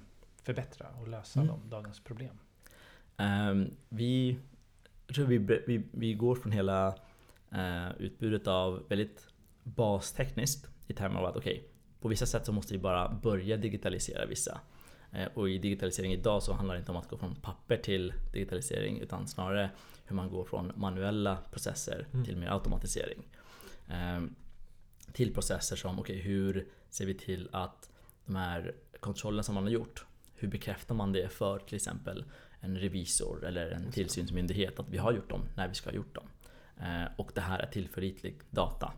förbättra 0.43 0.87
och 1.01 1.09
lösa 1.09 1.41
mm. 1.41 1.53
de, 1.53 1.71
dagens 1.71 2.01
problem? 2.01 2.39
Um, 3.17 3.71
vi, 3.89 4.39
tror 5.15 5.27
vi, 5.27 5.39
vi, 5.39 5.83
vi 5.91 6.15
går 6.15 6.35
från 6.35 6.53
hela 6.53 6.89
uh, 7.53 7.97
utbudet 7.99 8.47
av 8.47 8.83
väldigt 8.89 9.29
bastekniskt 9.63 10.69
i 10.87 10.95
termer 10.95 11.21
av 11.21 11.25
att 11.25 11.37
okej, 11.37 11.53
okay, 11.53 11.65
på 12.01 12.09
vissa 12.09 12.27
sätt 12.27 12.47
så 12.47 12.53
måste 12.53 12.75
vi 12.75 12.79
bara 12.79 13.09
börja 13.23 13.57
digitalisera 13.57 14.27
vissa. 14.27 14.61
Uh, 15.15 15.27
och 15.35 15.51
i 15.51 15.59
digitalisering 15.59 16.13
idag 16.13 16.43
så 16.43 16.53
handlar 16.53 16.75
det 16.75 16.79
inte 16.79 16.91
om 16.91 16.97
att 16.97 17.09
gå 17.09 17.17
från 17.17 17.35
papper 17.35 17.77
till 17.77 18.13
digitalisering 18.33 19.01
utan 19.01 19.29
snarare 19.29 19.71
hur 20.05 20.17
man 20.17 20.31
går 20.31 20.45
från 20.45 20.73
manuella 20.75 21.37
processer 21.51 22.07
mm. 22.13 22.25
till 22.25 22.37
mer 22.37 22.49
automatisering. 22.49 23.23
Um, 24.17 24.35
till 25.13 25.35
processer 25.35 25.77
som, 25.77 25.99
okej 25.99 26.21
okay, 26.21 26.33
hur 26.33 26.67
ser 26.91 27.07
vi 27.07 27.15
till 27.15 27.49
att 27.53 27.91
de 28.27 28.37
här 28.37 28.75
kontrollerna 29.01 29.43
som 29.43 29.55
man 29.55 29.65
har 29.65 29.71
gjort, 29.71 30.05
hur 30.35 30.49
bekräftar 30.49 30.95
man 30.95 31.13
det 31.13 31.29
för 31.29 31.59
till 31.59 31.77
exempel 31.77 32.25
en 32.61 32.79
revisor 32.79 33.45
eller 33.45 33.71
en 33.71 33.93
tillsynsmyndighet 33.93 34.79
att 34.79 34.89
vi 34.89 34.99
har 34.99 35.13
gjort 35.13 35.31
dem 35.31 35.43
när 35.57 35.69
vi 35.69 35.75
ska 35.75 35.91
ha 35.91 35.97
gjort 35.97 36.15
dem. 36.15 36.29
Eh, 36.81 37.05
och 37.17 37.31
det 37.35 37.41
här 37.41 37.59
är 37.59 37.67
tillförlitlig 37.67 38.35
data. 38.51 38.93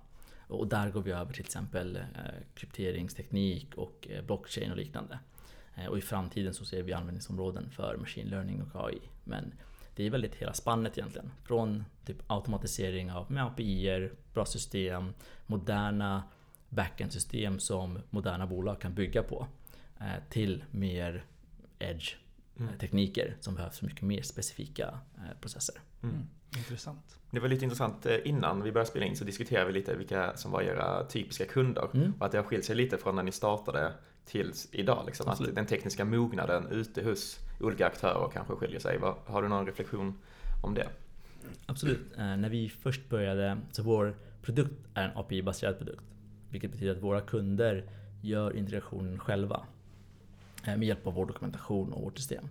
Och 0.49 0.67
där 0.67 0.91
går 0.91 1.03
vi 1.03 1.11
över 1.11 1.33
till 1.33 1.45
exempel 1.45 1.99
krypteringsteknik 2.55 3.75
och 3.75 4.09
blockchain 4.27 4.71
och 4.71 4.77
liknande. 4.77 5.19
Och 5.89 5.99
i 5.99 6.01
framtiden 6.01 6.55
så 6.55 6.65
ser 6.65 6.83
vi 6.83 6.93
användningsområden 6.93 7.71
för 7.71 7.97
machine 7.97 8.29
learning 8.29 8.63
och 8.63 8.85
AI. 8.85 9.01
Men 9.25 9.53
det 9.97 10.07
är 10.07 10.11
väldigt 10.11 10.35
hela 10.35 10.53
spannet 10.53 10.99
egentligen. 10.99 11.31
Från 11.45 11.85
typ 12.05 12.17
automatisering 12.26 13.12
av 13.12 13.33
med 13.33 13.45
API, 13.45 14.11
bra 14.35 14.47
system, 14.47 15.12
moderna 15.47 16.23
backend-system 16.69 17.59
som 17.59 17.99
moderna 18.11 18.47
bolag 18.47 18.81
kan 18.81 18.95
bygga 18.95 19.23
på. 19.23 19.47
Eh, 20.00 20.07
till 20.31 20.65
mer 20.71 21.25
edge-tekniker 21.79 23.26
mm. 23.26 23.37
som 23.41 23.55
behövs 23.55 23.79
för 23.79 23.87
mycket 23.87 24.03
mer 24.03 24.23
specifika 24.23 24.99
eh, 25.17 25.41
processer. 25.41 25.76
Mm. 26.03 26.15
mm. 26.15 26.29
Intressant. 26.57 27.19
Det 27.31 27.41
var 27.41 27.49
lite 27.49 27.65
intressant 27.65 28.07
eh, 28.07 28.17
innan 28.25 28.62
vi 28.62 28.73
började 28.73 28.91
spela 28.91 29.07
in 29.07 29.17
så 29.17 29.25
diskuterade 29.25 29.67
vi 29.67 29.73
lite 29.73 29.97
vilka 29.97 30.37
som 30.37 30.50
var 30.50 30.62
era 30.62 31.05
typiska 31.07 31.45
kunder. 31.45 31.88
Mm. 31.95 32.12
Och 32.19 32.26
att 32.26 32.33
det 32.33 32.38
har 32.38 32.45
skilt 32.45 32.65
sig 32.65 32.76
lite 32.76 32.99
från 32.99 33.17
när 33.17 33.23
ni 33.23 33.33
startade 33.33 33.93
tills 34.26 34.68
idag. 34.73 35.02
Liksom. 35.06 35.28
Att 35.28 35.54
den 35.54 35.66
tekniska 35.66 36.04
mognaden 36.04 36.66
ute 36.71 37.02
hos 37.04 37.38
olika 37.61 37.87
aktörer 37.87 38.30
kanske 38.33 38.54
skiljer 38.54 38.80
sig. 38.80 38.99
Har 39.26 39.42
du 39.42 39.49
någon 39.49 39.66
reflektion 39.66 40.18
om 40.62 40.75
det? 40.75 40.88
Absolut. 41.66 42.18
Eh, 42.18 42.37
när 42.37 42.49
vi 42.49 42.68
först 42.68 43.09
började, 43.09 43.59
så 43.71 43.83
vår 43.83 44.16
produkt 44.42 44.75
är 44.95 45.04
en 45.04 45.16
API-baserad 45.16 45.78
produkt. 45.78 46.04
Vilket 46.50 46.71
betyder 46.71 46.92
att 46.92 47.02
våra 47.02 47.21
kunder 47.21 47.90
gör 48.23 48.56
integrationen 48.56 49.18
själva. 49.18 49.66
Eh, 50.66 50.76
med 50.76 50.88
hjälp 50.88 51.06
av 51.06 51.14
vår 51.14 51.26
dokumentation 51.26 51.92
och 51.92 52.02
vårt 52.02 52.18
system. 52.18 52.49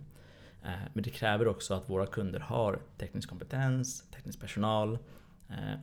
Eh, 0.64 0.70
men 0.92 1.02
det 1.02 1.10
kräver 1.10 1.48
också 1.48 1.74
att 1.74 1.90
våra 1.90 2.06
kunder 2.06 2.40
har 2.40 2.80
teknisk 2.98 3.28
kompetens, 3.28 4.10
teknisk 4.10 4.40
personal. 4.40 4.98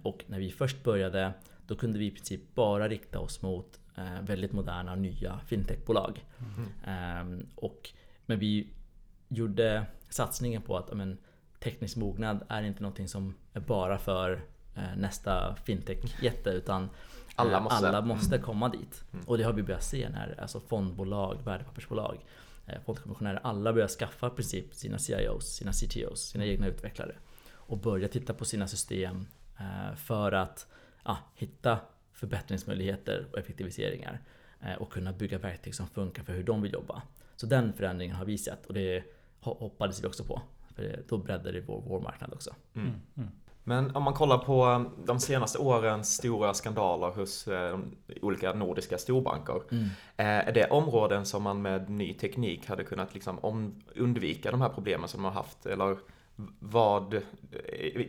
Och 0.04 0.24
när 0.28 0.40
vi 0.40 0.52
först 0.52 0.84
började, 0.84 1.34
då 1.68 1.76
kunde 1.76 2.00
vi 2.00 2.06
i 2.06 2.12
princip 2.12 2.56
bara 2.56 2.90
rikta 2.90 3.20
oss 3.20 3.42
mot 3.42 3.80
väldigt 4.22 4.52
moderna 4.52 4.96
nya 4.96 5.40
fintechbolag. 5.48 6.26
Mm. 6.86 7.48
Och, 7.56 7.90
men 8.26 8.40
vi 8.40 8.68
gjorde 9.28 9.86
satsningen 10.10 10.62
på 10.62 10.78
att 10.78 10.94
men, 10.94 11.18
teknisk 11.64 11.96
mognad 11.96 12.46
är 12.50 12.64
inte 12.64 12.82
någonting 12.82 13.08
som 13.08 13.36
är 13.54 13.60
bara 13.60 13.98
för 13.98 14.44
eh, 14.76 14.96
nästa 14.98 15.56
fintech-jätte 15.56 16.50
utan 16.50 16.90
alla 17.36 17.58
eh, 17.58 17.64
måste, 17.64 17.88
alla 17.88 18.02
måste 18.02 18.36
mm. 18.36 18.46
komma 18.46 18.70
dit. 18.70 19.04
Mm. 19.14 19.26
Och 19.26 19.38
det 19.38 19.44
har 19.44 19.54
vi 19.54 19.64
börjat 19.64 19.84
se 19.84 20.10
när 20.10 20.40
alltså 20.42 20.60
fondbolag, 20.60 21.38
värdepappersbolag, 21.44 22.18
eh, 22.66 22.82
fondkommissionärer, 22.86 23.40
alla 23.44 23.74
börjar 23.74 23.88
skaffa 23.88 24.28
i 24.28 24.30
princip 24.30 24.74
sina 24.74 24.98
CIOs, 24.98 25.56
sina 25.56 25.72
CTOs, 25.72 26.30
sina 26.30 26.46
egna 26.46 26.68
utvecklare. 26.68 27.16
Och 27.52 27.78
börja 27.78 28.08
titta 28.08 28.34
på 28.34 28.46
sina 28.46 28.68
system 28.68 29.26
eh, 29.60 29.96
för 29.96 30.32
att 30.32 30.68
ah, 31.04 31.18
hitta 31.36 31.80
förbättringsmöjligheter 32.14 33.28
och 33.32 33.38
effektiviseringar. 33.38 34.22
Eh, 34.62 34.74
och 34.74 34.92
kunna 34.92 35.14
bygga 35.14 35.38
verktyg 35.38 35.76
som 35.76 35.88
funkar 35.88 36.24
för 36.24 36.34
hur 36.34 36.44
de 36.44 36.62
vill 36.62 36.74
jobba. 36.74 37.02
Så 37.36 37.46
den 37.46 37.74
förändringen 37.74 38.16
har 38.16 38.26
vi 38.26 38.38
sett 38.38 38.66
och 38.66 38.74
det 38.74 39.04
hoppades 39.40 40.04
vi 40.04 40.08
också 40.08 40.24
på. 40.24 40.42
För 40.76 41.04
då 41.08 41.18
breddade 41.18 41.52
det 41.52 41.62
vår, 41.62 41.84
vår 41.88 42.02
marknad 42.02 42.34
också. 42.34 42.56
Mm. 42.76 42.88
Mm. 42.88 43.00
mm. 43.18 43.30
Men 43.64 43.96
om 43.96 44.04
man 44.04 44.14
kollar 44.14 44.38
på 44.38 44.66
um, 44.66 44.90
de 45.06 45.20
senaste 45.20 45.58
årens 45.58 46.16
stora 46.16 46.54
skandaler 46.54 47.08
hos 47.08 47.48
eh, 47.48 47.80
olika 48.22 48.54
nordiska 48.54 48.98
storbanker. 48.98 49.62
Mm. 49.72 49.86
Eh, 50.18 50.48
är 50.48 50.52
det 50.52 50.70
områden 50.70 51.26
som 51.26 51.44
man 51.44 51.62
med 51.62 51.90
ny 51.90 52.14
teknik 52.14 52.68
hade 52.68 52.84
kunnat 52.84 53.14
liksom 53.14 53.40
undvika 53.96 54.52
de 54.52 54.62
här 54.62 54.70
problemen 54.70 55.10
som 55.10 55.22
de 55.22 55.26
har 55.26 55.32
haft? 55.32 55.66
Eller 55.66 55.98
vad, 56.60 57.22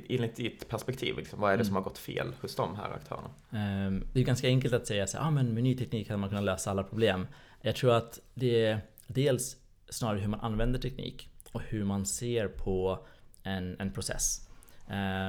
enligt 0.09 0.37
ditt 0.37 0.69
perspektiv, 0.69 1.17
liksom, 1.17 1.41
vad 1.41 1.53
är 1.53 1.57
det 1.57 1.61
mm. 1.61 1.67
som 1.67 1.75
har 1.77 1.83
gått 1.83 1.99
fel 1.99 2.33
hos 2.41 2.55
de 2.57 2.77
här 2.77 2.91
aktörerna? 2.91 3.31
Ehm, 3.51 4.07
det 4.13 4.21
är 4.21 4.25
ganska 4.25 4.49
enkelt 4.49 4.75
att 4.75 4.87
säga 4.87 5.05
att 5.05 5.15
ah, 5.15 5.31
med 5.31 5.65
ny 5.65 5.77
teknik 5.77 6.09
hade 6.09 6.21
man 6.21 6.29
kunnat 6.29 6.45
lösa 6.45 6.71
alla 6.71 6.83
problem. 6.83 7.27
Jag 7.61 7.77
tror 7.77 7.93
att 7.93 8.21
det 8.35 8.67
är 8.67 8.81
dels 9.07 9.57
snarare 9.89 10.19
hur 10.19 10.29
man 10.29 10.41
använder 10.41 10.79
teknik 10.79 11.29
och 11.53 11.63
hur 11.63 11.85
man 11.85 12.07
ser 12.07 12.49
på 12.49 13.07
en, 13.43 13.81
en 13.81 13.93
process. 13.93 14.49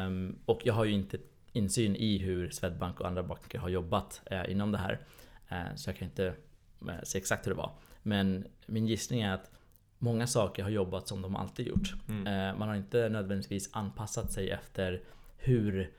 Um, 0.08 0.40
och 0.46 0.62
jag 0.64 0.74
har 0.74 0.86
ju 0.86 0.92
inte 0.92 1.18
insyn 1.52 1.96
i 1.96 2.18
hur 2.18 2.50
Swedbank 2.50 3.00
och 3.00 3.08
andra 3.08 3.24
banker 3.24 3.60
har 3.60 3.70
jobbat 3.70 4.22
uh, 4.32 4.52
inom 4.52 4.72
det 4.72 4.78
här. 4.78 5.00
Uh, 5.52 5.76
så 5.76 5.90
jag 5.90 5.98
kan 5.98 6.08
inte 6.08 6.34
uh, 6.82 6.94
se 7.04 7.18
exakt 7.18 7.46
hur 7.46 7.52
det 7.52 7.58
var. 7.58 7.72
Men 8.04 8.48
min 8.66 8.88
gissning 8.88 9.22
är 9.22 9.34
att 9.34 9.52
många 10.00 10.28
saker 10.28 10.64
har 10.64 10.70
jobbat 10.70 11.08
som 11.08 11.22
de 11.22 11.36
alltid 11.36 11.68
gjort. 11.68 11.94
Mm. 12.10 12.60
man 12.60 12.68
har 12.68 12.76
inte 12.76 13.10
nödvändigtvis 13.10 13.70
anpassat 13.74 14.32
sig 14.32 14.50
efter 14.50 15.02
hur 15.38 15.92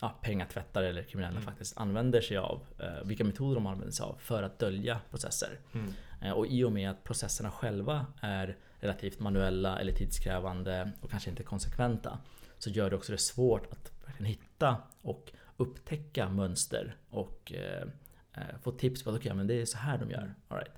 ja, 0.00 0.18
pengatvättare 0.20 0.88
eller 0.88 1.02
kriminella 1.02 1.32
mm. 1.32 1.42
faktiskt 1.42 1.78
använder 1.78 2.20
sig 2.20 2.36
av. 2.36 2.60
vilka 3.04 3.24
metoder 3.24 3.54
de 3.54 3.66
använder 3.66 3.92
sig 3.92 4.04
av 4.04 4.16
för 4.20 4.42
att 4.42 4.58
dölja 4.58 5.00
processer. 5.10 5.58
Mm. 5.74 5.92
Eh, 6.22 6.32
och 6.32 6.46
i 6.46 6.64
och 6.64 6.72
med 6.72 6.90
att 6.90 7.04
processerna 7.04 7.50
själva 7.50 8.06
är 8.20 8.56
relativt 8.80 9.20
manuella 9.20 9.78
eller 9.78 9.92
tidskrävande 9.92 10.92
och 11.00 11.10
kanske 11.10 11.30
inte 11.30 11.42
konsekventa 11.42 12.18
så 12.58 12.70
gör 12.70 12.90
det 12.90 12.96
också 12.96 13.12
det 13.12 13.18
svårt 13.18 13.72
att 13.72 13.92
hitta 14.18 14.76
och 15.02 15.32
upptäcka 15.56 16.28
mönster 16.28 16.96
och 17.10 17.52
eh, 17.52 17.88
eh, 18.32 18.58
få 18.62 18.72
tips 18.72 19.02
på 19.02 19.10
att 19.10 19.16
okay, 19.16 19.34
men 19.34 19.46
det 19.46 19.60
är 19.60 19.64
så 19.64 19.78
här 19.78 19.98
de 19.98 20.10
gör. 20.10 20.34
All 20.48 20.58
right. 20.58 20.72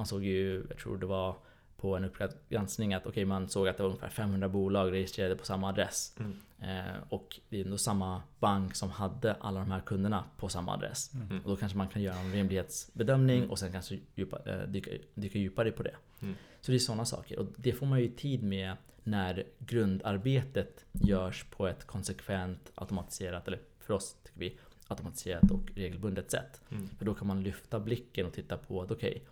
Man 0.00 0.06
såg 0.06 0.24
ju, 0.24 0.66
jag 0.68 0.78
tror 0.78 0.98
det 0.98 1.06
var 1.06 1.36
på 1.76 1.96
en 1.96 2.04
uppgranskning 2.04 2.94
att 2.94 3.06
okay, 3.06 3.24
man 3.24 3.48
såg 3.48 3.68
att 3.68 3.76
det 3.76 3.82
var 3.82 3.90
ungefär 3.90 4.08
500 4.08 4.48
bolag 4.48 4.92
registrerade 4.92 5.36
på 5.36 5.44
samma 5.44 5.68
adress. 5.68 6.16
Mm. 6.18 6.36
Eh, 6.60 6.94
och 7.08 7.40
det 7.48 7.60
är 7.60 7.64
ändå 7.64 7.78
samma 7.78 8.22
bank 8.38 8.74
som 8.74 8.90
hade 8.90 9.34
alla 9.34 9.60
de 9.60 9.70
här 9.70 9.80
kunderna 9.80 10.24
på 10.36 10.48
samma 10.48 10.74
adress. 10.74 11.10
Mm. 11.14 11.44
Och 11.44 11.50
då 11.50 11.56
kanske 11.56 11.78
man 11.78 11.88
kan 11.88 12.02
göra 12.02 12.16
en 12.16 12.32
rimlighetsbedömning 12.32 13.38
mm. 13.38 13.50
och 13.50 13.58
sen 13.58 13.72
kanske 13.72 13.98
djupa, 14.14 14.38
eh, 14.46 14.68
dyka, 14.68 14.90
dyka 15.14 15.38
djupare 15.38 15.72
på 15.72 15.82
det. 15.82 15.94
Mm. 16.22 16.34
Så 16.60 16.72
det 16.72 16.76
är 16.76 16.78
sådana 16.78 17.04
saker. 17.04 17.38
Och 17.38 17.46
det 17.56 17.72
får 17.72 17.86
man 17.86 18.00
ju 18.00 18.08
tid 18.08 18.42
med 18.42 18.76
när 19.04 19.44
grundarbetet 19.58 20.84
görs 20.92 21.44
på 21.50 21.66
ett 21.66 21.86
konsekvent 21.86 22.72
automatiserat, 22.74 23.48
eller 23.48 23.60
för 23.78 23.94
oss 23.94 24.16
tycker 24.24 24.40
vi, 24.40 24.58
automatiserat 24.88 25.50
och 25.50 25.70
regelbundet 25.74 26.30
sätt. 26.30 26.60
Mm. 26.70 26.88
För 26.98 27.04
då 27.04 27.14
kan 27.14 27.26
man 27.26 27.42
lyfta 27.42 27.80
blicken 27.80 28.26
och 28.26 28.32
titta 28.32 28.56
på 28.56 28.82
att 28.82 28.90
okej, 28.90 29.10
okay, 29.10 29.22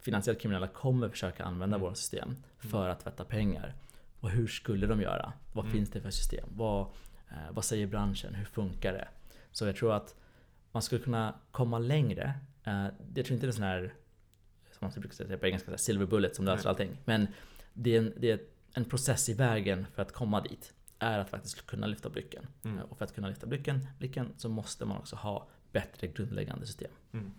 finansiellt 0.00 0.40
kriminella 0.40 0.66
kommer 0.66 1.08
försöka 1.08 1.44
använda 1.44 1.76
mm. 1.76 1.80
våra 1.80 1.94
system 1.94 2.28
mm. 2.28 2.42
för 2.58 2.88
att 2.88 3.00
tvätta 3.00 3.24
pengar. 3.24 3.74
Och 4.20 4.30
hur 4.30 4.46
skulle 4.46 4.86
de 4.86 5.00
göra? 5.00 5.32
Vad 5.52 5.64
mm. 5.64 5.76
finns 5.76 5.90
det 5.90 6.00
för 6.00 6.10
system? 6.10 6.48
Vad, 6.52 6.80
eh, 7.30 7.50
vad 7.52 7.64
säger 7.64 7.86
branschen? 7.86 8.34
Hur 8.34 8.44
funkar 8.44 8.92
det? 8.92 9.08
Så 9.52 9.66
jag 9.66 9.76
tror 9.76 9.94
att 9.94 10.14
man 10.72 10.82
skulle 10.82 11.00
kunna 11.00 11.34
komma 11.50 11.78
längre. 11.78 12.34
Eh, 12.64 12.86
jag 13.14 13.26
tror 13.26 13.34
inte 13.34 13.46
det 13.46 13.50
är 13.50 13.52
sån 13.52 13.64
här, 13.64 13.94
som 14.70 14.78
man 14.80 14.90
brukar 14.90 15.14
säga 15.14 15.38
på 15.38 15.46
engelska, 15.46 15.78
silver 15.78 16.06
bullet 16.06 16.36
som 16.36 16.44
löser 16.44 16.68
allting. 16.68 16.96
Men 17.04 17.26
det 17.72 17.94
är, 17.94 17.98
en, 17.98 18.12
det 18.16 18.30
är 18.30 18.40
en 18.72 18.84
process 18.84 19.28
i 19.28 19.34
vägen 19.34 19.86
för 19.94 20.02
att 20.02 20.12
komma 20.12 20.40
dit. 20.40 20.72
Är 20.98 21.18
att 21.18 21.30
faktiskt 21.30 21.66
kunna 21.66 21.86
lyfta 21.86 22.10
blicken. 22.10 22.46
Mm. 22.62 22.78
Och 22.78 22.98
för 22.98 23.04
att 23.04 23.14
kunna 23.14 23.28
lyfta 23.28 23.46
blicken, 23.46 23.86
blicken 23.98 24.32
så 24.36 24.48
måste 24.48 24.84
man 24.84 24.98
också 24.98 25.16
ha 25.16 25.48
bättre 25.72 26.06
grundläggande 26.06 26.66
system. 26.66 26.90
Mm. 27.12 27.32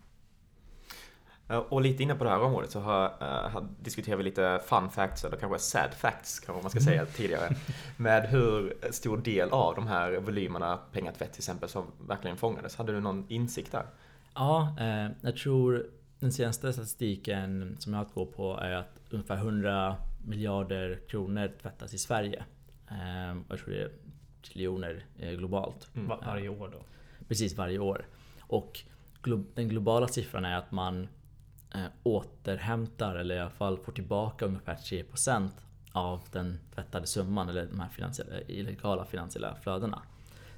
Eh, 1.50 1.58
och 1.58 1.82
lite 1.82 2.04
inne 2.04 2.16
på 2.16 2.24
det 2.24 2.30
här 2.30 2.42
området 2.42 2.72
så 2.72 2.80
har, 2.80 3.06
uh, 3.06 3.64
diskuterar 3.80 4.18
vi 4.18 4.24
lite 4.24 4.62
fun 4.66 4.90
facts, 4.90 5.24
eller 5.26 5.38
kanske 5.38 5.60
sad 5.60 5.94
facts 5.94 6.40
kanske 6.40 6.62
man 6.62 6.72
ska 6.72 6.80
säga 6.80 7.02
mm. 7.02 7.14
tidigare. 7.14 7.56
Med 7.98 8.30
hur 8.30 8.74
stor 8.92 9.18
del 9.18 9.50
av 9.50 9.76
de 9.76 9.88
här 9.88 10.18
volymerna 10.18 10.80
pengatvätt 10.92 11.34
till 11.34 11.40
exempel 11.40 11.70
som 11.70 11.86
verkligen 12.08 12.38
fångades. 12.38 12.76
Hade 12.76 12.92
du 12.92 13.00
någon 13.00 13.26
insikt 13.30 13.72
där? 13.72 13.86
Ja, 14.34 14.76
eh, 14.80 15.12
jag 15.22 15.38
tror 15.38 15.88
den 16.20 16.32
senaste 16.32 16.74
statistiken 16.74 17.76
som 17.80 17.94
jag 17.94 18.00
har 18.00 18.06
att 18.06 18.14
gå 18.14 18.26
på 18.26 18.58
är 18.58 18.72
att 18.72 19.00
ungefär 19.10 19.36
100 19.36 19.96
miljarder 20.26 21.00
kronor 21.08 21.52
tvättas 21.62 21.94
i 21.94 21.98
Sverige. 21.98 22.44
Eh, 22.88 23.38
jag 23.50 23.60
tror 23.60 23.70
det 23.70 23.82
är 23.82 23.92
triljoner 24.42 25.06
eh, 25.20 25.32
globalt. 25.32 25.90
Mm. 25.96 26.08
Var, 26.08 26.24
varje 26.26 26.50
år 26.50 26.70
då? 26.74 26.80
Precis, 27.28 27.58
varje 27.58 27.80
år. 27.80 28.06
Och 28.40 28.80
glo 29.22 29.44
den 29.54 29.70
globala 29.70 30.08
siffran 30.08 30.46
är 30.46 30.58
att 30.58 30.72
man 30.72 31.08
eh, 31.76 31.86
återhämtar 32.04 33.16
eller 33.16 33.36
i 33.36 33.40
alla 33.40 33.50
fall 33.50 33.78
får 33.78 33.92
tillbaka 33.92 34.46
ungefär 34.46 34.76
3% 34.76 35.50
av 35.92 36.22
den 36.32 36.60
tvättade 36.76 37.08
summan 37.08 37.50
eller 37.50 37.66
de 37.66 37.80
här 37.80 37.90
finansiella, 37.90 38.42
illegala 38.48 39.06
finansiella 39.06 39.56
flödena. 39.56 40.02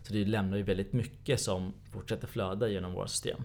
Så 0.03 0.13
det 0.13 0.25
lämnar 0.25 0.57
ju 0.57 0.63
väldigt 0.63 0.93
mycket 0.93 1.41
som 1.41 1.74
fortsätter 1.91 2.27
flöda 2.27 2.67
genom 2.67 2.93
våra 2.93 3.07
system. 3.07 3.41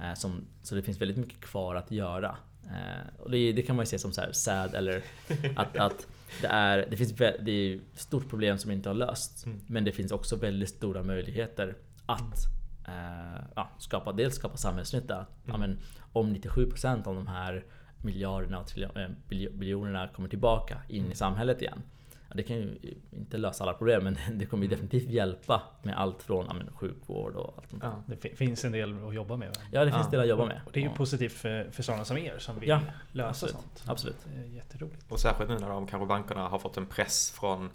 Eh, 0.00 0.14
som, 0.14 0.46
så 0.62 0.74
det 0.74 0.82
finns 0.82 1.00
väldigt 1.00 1.16
mycket 1.16 1.40
kvar 1.40 1.74
att 1.74 1.90
göra. 1.90 2.36
Eh, 2.64 3.20
och 3.22 3.30
det, 3.30 3.52
det, 3.52 3.62
kan 3.62 3.76
man 3.76 3.82
ju 3.82 3.86
se 3.86 3.98
som 3.98 4.12
så 4.12 4.20
här 4.20 4.32
sad 4.32 4.74
eller 4.74 5.02
att, 5.56 5.76
att 5.76 6.06
det, 6.40 6.46
är, 6.46 6.86
det 6.90 6.96
finns 6.96 7.12
det 7.12 7.50
är 7.50 7.76
ett 7.76 8.00
stort 8.00 8.28
problem 8.28 8.58
som 8.58 8.70
inte 8.70 8.88
har 8.88 8.94
lösts. 8.94 9.46
Mm. 9.46 9.60
Men 9.66 9.84
det 9.84 9.92
finns 9.92 10.12
också 10.12 10.36
väldigt 10.36 10.68
stora 10.68 11.02
möjligheter 11.02 11.76
att 12.06 12.61
eh, 12.88 13.42
ja, 13.56 13.68
skapa, 13.78 14.12
dels 14.12 14.34
skapa 14.34 14.56
samhällsnytta. 14.56 15.14
Mm. 15.16 15.26
Ja, 15.46 15.56
men, 15.56 15.78
om 16.12 16.34
97% 16.36 17.06
av 17.08 17.14
de 17.14 17.26
här 17.26 17.64
miljarderna 18.04 18.58
och 18.60 18.78
äh, 18.78 19.08
biljonerna 19.28 20.08
kommer 20.08 20.28
tillbaka 20.28 20.78
in 20.88 20.96
i 20.96 21.04
mm. 21.04 21.14
samhället 21.14 21.62
igen. 21.62 21.82
det 22.34 22.42
kan 22.42 22.56
ju 22.56 22.78
inte 23.10 23.38
lösa 23.38 23.64
alla 23.64 23.72
problem 23.74 24.04
men 24.04 24.16
det 24.38 24.46
kommer 24.46 24.64
ju 24.66 24.68
Mm. 24.72 24.80
definitivt 24.86 25.10
hjälpa 25.10 25.62
med 25.82 25.96
allt 26.00 26.22
från 26.22 26.46
ja, 26.46 26.54
men, 26.54 26.72
sjukvård 26.74 27.34
och 27.36 27.54
allt 27.58 27.70
sånt. 27.70 27.82
Ja. 27.82 28.02
Det 28.06 28.16
fi- 28.16 28.36
finns 28.36 28.64
en 28.64 28.72
del 28.72 29.06
att 29.08 29.14
jobba 29.14 29.36
med. 29.36 29.48
va? 29.48 29.54
Ja, 29.70 29.84
det 29.84 29.92
finns 29.92 30.04
Ja. 30.04 30.10
delar 30.10 30.22
att 30.24 30.28
jobba 30.30 30.46
med. 30.46 30.60
Och 30.66 30.72
det 30.72 30.80
är 30.80 30.82
ju 30.82 30.88
Ja, 30.88 30.94
positivt 30.96 31.32
för, 31.32 31.70
för 31.70 31.82
sådana 31.82 32.04
som 32.04 32.16
er 32.18 32.38
som 32.38 32.58
vill 32.60 32.68
Ja, 32.68 32.80
lösa 33.12 33.28
absolut. 33.28 33.52
sånt. 33.54 33.82
Absolut. 33.86 34.16
Det 34.34 34.40
är 34.40 34.46
jätteroligt. 34.46 35.12
Och 35.12 35.20
särskilt 35.20 35.50
nu 35.50 35.58
när 35.58 35.68
de 35.68 35.86
kanske 35.86 36.06
bankerna 36.06 36.48
har 36.48 36.58
fått 36.58 36.76
en 36.76 36.86
press 36.86 37.30
från 37.30 37.70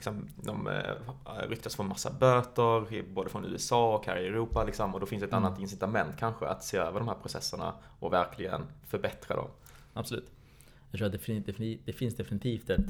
Liksom, 0.00 0.28
de 0.36 0.66
eh, 0.66 1.48
ryktas 1.48 1.76
få 1.76 1.82
massa 1.82 2.10
böter, 2.12 3.02
både 3.14 3.30
från 3.30 3.44
USA 3.44 3.94
och 3.96 4.06
här 4.06 4.16
i 4.16 4.26
Europa. 4.26 4.64
Liksom, 4.64 4.94
och 4.94 5.00
då 5.00 5.06
finns 5.06 5.22
ett 5.22 5.32
Mm. 5.32 5.44
annat 5.44 5.60
incitament 5.60 6.16
kanske 6.18 6.46
att 6.46 6.64
se 6.64 6.76
över 6.76 6.98
de 6.98 7.08
här 7.08 7.14
processerna 7.14 7.74
och 7.98 8.12
verkligen 8.12 8.62
förbättra 8.86 9.36
dem. 9.36 9.48
Absolut. 9.92 10.30
Jag 10.90 10.98
tror 10.98 11.06
att 11.06 11.12
det, 11.12 11.18
fin- 11.18 11.44
defini- 11.44 11.78
det 11.84 11.92
finns 11.92 12.16
definitivt 12.16 12.70
ett, 12.70 12.80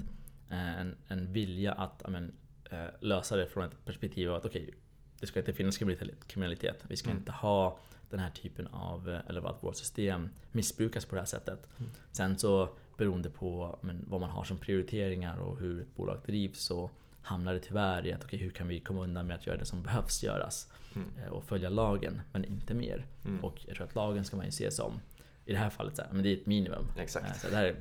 en, 0.48 0.96
en 1.08 1.32
vilja 1.32 1.72
att 1.72 2.00
ja, 2.04 2.10
men, 2.10 2.32
eh, 2.70 2.84
lösa 3.00 3.36
det 3.36 3.46
från 3.46 3.64
ett 3.64 3.84
perspektiv 3.84 4.30
av 4.30 4.36
att 4.36 4.44
okej, 4.44 4.74
det 5.20 5.26
ska 5.26 5.38
inte 5.40 5.52
finnas 5.52 5.78
kriminalitet. 6.26 6.84
Vi 6.88 6.96
ska 6.96 7.10
Mm. 7.10 7.18
inte 7.18 7.32
ha 7.32 7.78
den 8.10 8.20
här 8.20 8.30
typen 8.30 8.66
av, 8.66 9.08
eh, 9.08 9.20
eller 9.28 9.50
att 9.50 9.62
vårt 9.62 9.76
system 9.76 10.28
missbrukas 10.52 11.04
på 11.04 11.14
det 11.14 11.20
här 11.20 11.26
sättet. 11.26 11.68
Mm. 11.78 11.90
Sen 12.12 12.38
så 12.38 12.68
beroende 12.96 13.30
på 13.30 13.78
men, 13.80 14.04
vad 14.08 14.20
man 14.20 14.30
har 14.30 14.44
som 14.44 14.58
prioriteringar 14.58 15.38
och 15.38 15.58
hur 15.58 15.80
ett 15.80 15.96
bolag 15.96 16.18
drivs 16.26 16.60
så 16.60 16.90
hamnar 17.22 17.54
det 17.54 17.60
tyvärr 17.60 18.06
i 18.06 18.12
att 18.12 18.24
okej, 18.24 18.38
hur 18.38 18.50
kan 18.50 18.68
vi 18.68 18.80
komma 18.80 19.00
undan 19.02 19.26
med 19.26 19.36
att 19.36 19.46
göra 19.46 19.56
det 19.56 19.64
som 19.64 19.82
behövs 19.82 20.22
göras 20.22 20.68
Mm. 20.94 21.08
eh, 21.18 21.28
och 21.28 21.44
följa 21.44 21.68
lagen, 21.68 22.20
men 22.32 22.44
inte 22.44 22.74
mer. 22.74 23.06
Mm. 23.24 23.44
Och 23.44 23.64
jag 23.66 23.76
tror 23.76 23.86
att 23.86 23.94
lagen 23.94 24.24
ska 24.24 24.36
man 24.36 24.46
ju 24.46 24.52
se 24.52 24.70
som, 24.70 25.00
i 25.44 25.52
det 25.52 25.58
här 25.58 25.70
fallet, 25.70 25.96
så 25.96 26.02
här, 26.02 26.08
men 26.12 26.22
det 26.22 26.28
är 26.28 26.36
ett 26.36 26.46
minimum. 26.46 26.86
Eh, 26.96 27.02
Exakt. 27.02 27.40
Så 27.40 27.48
det 27.50 27.56
här 27.56 27.64
är 27.64 27.76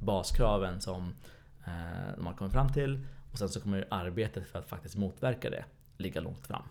baskraven 0.00 0.80
som 0.80 1.14
eh, 1.64 2.24
har 2.24 2.34
kommit 2.34 2.52
fram 2.52 2.72
till 2.72 3.06
och 3.32 3.38
sen 3.38 3.48
så 3.48 3.60
kommer 3.60 3.86
arbetet 3.90 4.46
för 4.46 4.58
att 4.58 4.68
faktiskt 4.68 4.96
motverka 4.96 5.50
det 5.50 5.64
ligga 5.96 6.20
långt 6.20 6.46
fram. 6.46 6.62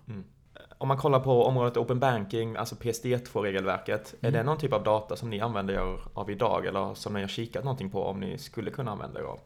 Om 0.77 0.87
man 0.87 0.97
kollar 0.97 1.19
på 1.19 1.43
området 1.45 1.77
Open 1.77 1.99
Banking, 1.99 2.55
alltså 2.55 2.75
PSD2-regelverket, 2.75 4.13
är 4.21 4.27
Mm. 4.27 4.33
det 4.33 4.43
någon 4.43 4.57
typ 4.57 4.73
av 4.73 4.83
data 4.83 5.15
som 5.15 5.29
ni 5.29 5.39
använder 5.41 5.73
er 5.73 5.99
av 6.13 6.29
idag 6.31 6.65
eller 6.65 6.93
som 6.93 7.13
ni 7.13 7.21
har 7.21 7.27
kikat 7.27 7.63
någonting 7.63 7.89
på 7.89 8.03
om 8.03 8.19
ni 8.19 8.37
skulle 8.37 8.71
kunna 8.71 8.91
använda 8.91 9.19
er 9.19 9.23
av? 9.23 9.39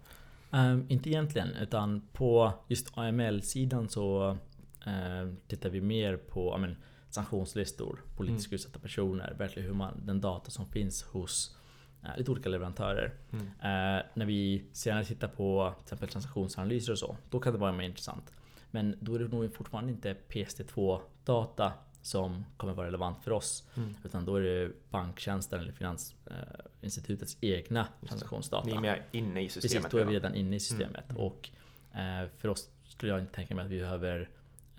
Ehm, 0.52 0.86
inte 0.90 1.10
egentligen, 1.10 1.50
utan 1.62 2.08
på 2.14 2.52
just 2.68 2.98
AML-sidan 2.98 3.90
så 3.90 4.38
ehm, 4.86 5.38
tittar 5.48 5.70
vi 5.70 5.82
mer 5.82 6.18
på 6.18 6.58
men, 6.58 6.76
sanktionslistor, 7.10 8.00
politiskt 8.18 8.48
Mm. 8.48 8.56
utsatta 8.56 8.80
personer, 8.80 9.36
verkligen 9.38 9.68
hur 9.68 9.76
man, 9.76 10.02
den 10.06 10.22
data 10.22 10.52
som 10.52 10.66
finns 10.66 11.04
hos 11.04 11.56
eh, 12.04 12.18
lite 12.18 12.32
olika 12.32 12.50
leverantörer. 12.50 13.14
Mm. 13.32 13.46
Eh, 13.48 14.04
när 14.14 14.26
vi 14.26 14.66
senare 14.72 15.06
tittar 15.06 15.28
på 15.28 15.74
till 15.78 15.84
exempel 15.84 16.10
transaktionsanalyser 16.10 16.92
och 16.92 17.00
så, 17.00 17.18
då 17.30 17.40
kan 17.40 17.54
det 17.54 17.60
vara 17.60 17.72
mer 17.72 17.86
intressant. 17.86 18.32
Men 18.76 18.98
då 19.00 19.16
är 19.16 19.20
det 19.20 19.28
nog 19.28 19.54
fortfarande 19.54 19.92
inte 19.92 20.16
PSD2-data 20.30 21.74
som 22.02 22.46
kommer 22.58 22.74
vara 22.74 22.88
relevant 22.88 23.24
för 23.24 23.32
oss. 23.32 23.68
Mm. 23.76 23.96
Utan 24.04 24.26
då 24.26 24.36
är 24.36 24.42
det 24.42 24.72
banktjänsten 24.90 25.60
eller 25.60 25.72
Finansinstitutets 25.72 27.38
egna 27.42 27.88
transaktionsdata. 28.08 28.68
Ni 28.68 28.76
är 28.76 28.80
mer 28.80 29.06
inne 29.12 29.42
i 29.42 29.50
systemet 29.50 29.84
Precis, 29.84 29.92
då 29.92 29.98
är 29.98 30.06
vi 30.06 30.16
redan. 30.16 30.36
inne 30.36 30.56
i 30.56 30.60
systemet. 30.60 31.10
Mm. 31.10 31.22
Och 31.22 31.50
eh, 31.94 32.30
för 32.38 32.48
oss 32.48 32.70
skulle 32.84 33.12
jag 33.12 33.22
inte 33.22 33.34
tänka 33.34 33.56
mig 33.56 33.66
att 33.66 33.72
vi 33.72 33.80
behöver 33.80 34.30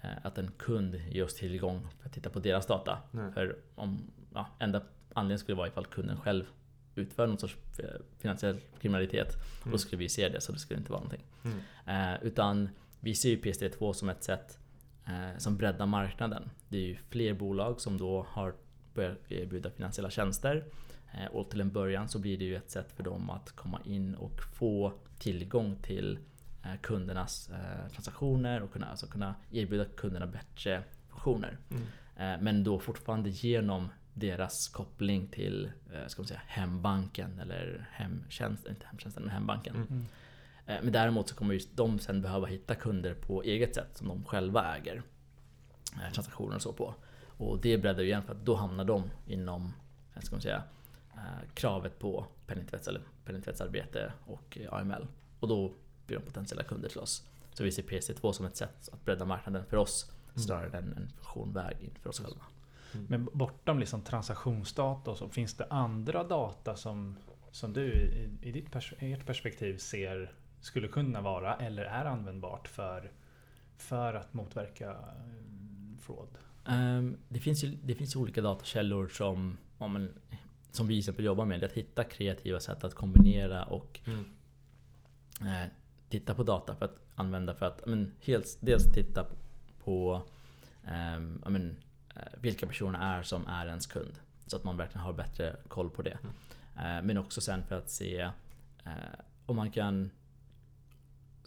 eh, 0.03 0.11
att 0.23 0.39
en 0.39 0.51
kund 0.59 0.95
ger 0.95 1.25
oss 1.25 1.35
tillgång 1.35 1.89
för 2.01 2.09
att 2.09 2.15
titta 2.15 2.31
på 2.31 2.39
deras 2.39 2.67
data. 2.67 2.99
Nej. 3.11 3.33
För 3.33 3.57
om, 3.75 4.11
ja, 4.35 4.47
enda 4.59 4.83
anledningen 5.13 5.39
skulle 5.39 5.57
vara 5.57 5.69
ifall 5.69 5.87
kunden 5.87 6.21
själv 6.21 6.45
utför 6.95 7.27
någon 7.27 7.39
sorts 7.39 7.57
eh, 7.79 7.85
finansiell 8.19 8.61
kriminalitet. 8.81 9.35
Mm. 9.35 9.73
Då 9.73 9.79
skulle 9.79 9.99
vi 9.99 10.09
se 10.09 10.29
det, 10.29 10.41
så 10.41 10.53
det 10.53 10.59
skulle 10.59 10.79
inte 10.79 10.93
vara 10.93 11.03
någonting. 11.03 11.25
Mm. 11.45 11.59
Eh, 11.87 12.27
utan 12.27 12.69
vi 13.01 13.15
ser 13.15 13.29
ju 13.29 13.41
PSD2 13.41 13.93
som 13.93 14.09
ett 14.09 14.25
sätt 14.25 14.59
eh, 15.07 15.39
som 15.39 15.57
breddar 15.57 15.87
marknaden. 15.87 16.51
Det 16.69 16.77
är 16.77 16.83
ju 16.83 16.97
fler 17.09 17.35
bolag 17.35 17.81
som 17.81 17.99
då 17.99 18.27
har 18.29 18.55
börjat 18.95 19.33
erbjuda 19.33 19.71
finansiella 19.71 20.11
tjänster. 20.11 20.65
Eh, 21.15 21.27
och 21.27 21.51
till 21.51 21.61
en 21.61 21.73
början 21.73 22.09
så 22.09 22.19
blir 22.19 22.39
det 22.39 22.45
ju 22.45 22.57
ett 22.57 22.71
sätt 22.71 22.93
för 22.93 23.03
dem 23.03 23.31
att 23.31 23.53
komma 23.53 23.81
in 23.85 24.15
och 24.15 24.41
få 24.55 24.93
tillgång 25.19 25.77
till 25.83 26.19
eh, 26.65 26.81
kundernas 26.83 27.51
eh, 27.51 27.91
transaktioner 27.93 28.63
och 28.63 28.73
kunna, 28.73 28.87
alltså 28.87 29.07
kunna 29.07 29.35
erbjuda 29.53 29.85
kunderna 29.85 30.27
bättre 30.27 30.83
funktioner. 31.09 31.59
Mm. 31.71 31.83
Eh, 32.17 32.43
men 32.43 32.65
då 32.65 32.79
fortfarande 32.79 33.31
genom 33.31 33.89
deras 34.15 34.69
koppling 34.69 35.27
till 35.27 35.71
eh, 35.93 36.07
ska 36.07 36.23
man 36.23 36.27
säga, 36.27 36.43
hembanken 36.47 37.41
eller 37.41 37.89
hemtjänsten, 37.93 38.73
inte 38.73 38.87
hemtjänsten 38.87 39.23
men 39.23 39.33
hembanken. 39.33 39.77
Mm. 39.77 40.07
Mm. 40.67 40.79
Eh, 40.79 40.85
Men 40.85 40.93
däremot 40.93 41.29
så 41.29 41.35
kommer 41.35 41.55
just 41.55 41.77
de 41.77 41.99
sen 41.99 42.23
behöva 42.23 42.47
hitta 42.47 42.75
kunder 42.75 43.15
på 43.15 43.43
eget 43.43 43.75
sätt 43.75 43.97
som 43.97 44.09
de 44.09 44.25
själva 44.25 44.77
äger 44.77 45.03
eh, 45.95 46.13
transaktioner 46.13 46.57
och 46.57 46.63
så 46.63 46.73
på. 46.73 46.95
Och 47.39 47.61
det 47.61 47.79
breddar 47.79 48.03
ju 48.03 48.09
igen 48.09 48.23
för 48.23 48.33
att 48.33 48.45
då 48.45 48.55
hamnar 48.55 48.85
de 48.85 49.11
inom 49.27 49.73
eh, 50.15 50.23
ska 50.23 50.35
man 50.35 50.43
säga, 50.43 50.63
kravet 51.55 51.99
på 51.99 52.27
penningtvätts 52.47 52.89
eller 52.89 53.01
penningtvättsarbete 53.25 54.13
och 54.27 54.59
AML. 54.71 55.07
Och 55.41 55.49
då 55.49 55.73
blir 56.07 56.19
de 56.19 56.25
potentiella 56.25 56.63
kunder 56.63 56.89
till 56.89 56.99
oss. 56.99 57.29
Så 57.53 57.65
vi 57.65 57.73
ser 57.73 57.83
PC2 57.83 58.33
som 58.33 58.47
ett 58.47 58.57
sätt 58.57 58.89
att 58.93 59.05
bredda 59.05 59.25
marknaden 59.25 59.65
för 59.65 59.77
oss 59.77 60.13
snarare 60.35 60.79
än 60.79 60.93
en 60.93 61.09
funktion 61.09 61.59
in 61.81 61.91
för 62.03 62.11
oss 62.11 62.21
själva. 62.21 62.45
Men 63.09 63.29
bortom 63.33 63.79
liksom 63.79 64.03
transaktionsdata 64.03 65.11
och 65.11 65.19
så, 65.19 65.29
finns 65.29 65.55
det 65.55 65.67
andra 65.71 66.25
data 66.25 66.77
som, 66.77 67.17
som 67.51 67.73
du 67.73 67.93
i, 67.93 68.29
i 68.43 68.53
ditt 68.53 68.73
pers 68.73 68.95
ert 68.99 69.27
perspektiv 69.27 69.79
ser 69.79 70.33
skulle 70.61 70.89
kunna 70.89 71.21
vara 71.21 71.57
eller 71.57 71.85
är 71.85 72.05
användbart 72.05 72.69
för, 72.69 73.11
för 73.77 74.15
att 74.15 74.35
motverka 74.35 74.91
eh, 74.91 76.01
fraud? 76.01 76.29
Ehm, 76.67 77.17
det, 77.29 77.41
finns 77.41 77.65
ju, 77.65 77.79
det 77.85 77.95
finns 77.95 78.17
olika 78.17 78.43
datakällor 78.43 79.09
som, 79.09 79.57
ja, 79.79 79.89
men, 79.89 80.13
som 80.71 80.87
vi 80.87 80.95
till 80.95 80.99
exempel 80.99 81.25
jobbar 81.25 81.45
med. 81.45 81.65
Att 81.65 81.73
hitta 81.73 82.05
kreativa 82.05 82.61
sätt 82.61 82.85
att 82.85 82.95
kombinera 82.95 83.65
och 83.65 84.01
Mm. 84.07 84.25
eh, 85.41 85.69
titta 86.09 86.35
på 86.35 86.43
data 86.43 86.75
för 86.77 86.85
att 86.85 87.01
använda 87.15 87.55
för 87.55 87.67
att 87.67 87.87
men, 87.87 88.13
helt, 88.21 88.59
dels 88.61 88.85
titta 88.95 89.27
på 89.85 90.23
ehm, 90.85 91.41
ja, 91.45 91.51
men, 91.51 91.77
eh, 92.17 92.23
vilka 92.41 92.67
personer 92.67 93.19
är 93.19 93.23
som 93.23 93.47
är 93.47 93.67
ens 93.67 93.87
kund. 93.87 94.15
Så 94.47 94.57
att 94.57 94.65
man 94.65 94.77
verkligen 94.77 95.05
har 95.05 95.13
bättre 95.13 95.57
koll 95.69 95.91
på 95.91 96.03
det. 96.03 96.19
Eh, 96.77 97.03
men 97.03 97.19
också 97.19 97.41
sen 97.41 97.65
för 97.67 97.79
att 97.79 97.91
se 97.91 98.21
eh, 98.85 98.93
om 99.47 99.57
man 99.57 99.71
kan 99.71 100.11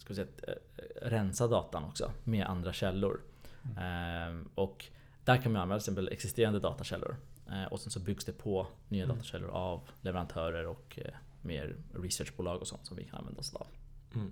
ska 0.01 0.13
säga, 0.15 0.27
eh, 0.47 0.53
rensa 1.01 1.47
datan 1.47 1.83
också 1.83 2.11
med 2.23 2.45
andra 2.45 2.73
källor. 2.73 3.21
Ehm, 3.77 4.49
och 4.55 4.85
där 5.23 5.37
kan 5.37 5.51
man 5.51 5.61
använda 5.61 5.79
till 5.79 5.91
exempel 5.91 6.09
existerande 6.13 6.59
datakällor. 6.59 7.15
Eh, 7.49 7.63
och 7.63 7.79
sen 7.79 7.91
så 7.91 7.99
byggs 7.99 8.25
det 8.25 8.31
på 8.33 8.67
nya 8.87 9.03
Mm. 9.03 9.15
datakällor 9.15 9.49
av 9.49 9.81
leverantörer 10.01 10.67
och 10.67 10.99
eh, 11.05 11.13
mer 11.41 11.75
researchbolag 11.93 12.61
och 12.61 12.67
sånt 12.67 12.85
som 12.85 12.97
vi 12.97 13.03
kan 13.03 13.19
använda 13.19 13.39
oss 13.39 13.55
av. 13.55 13.67
Mm. 14.15 14.31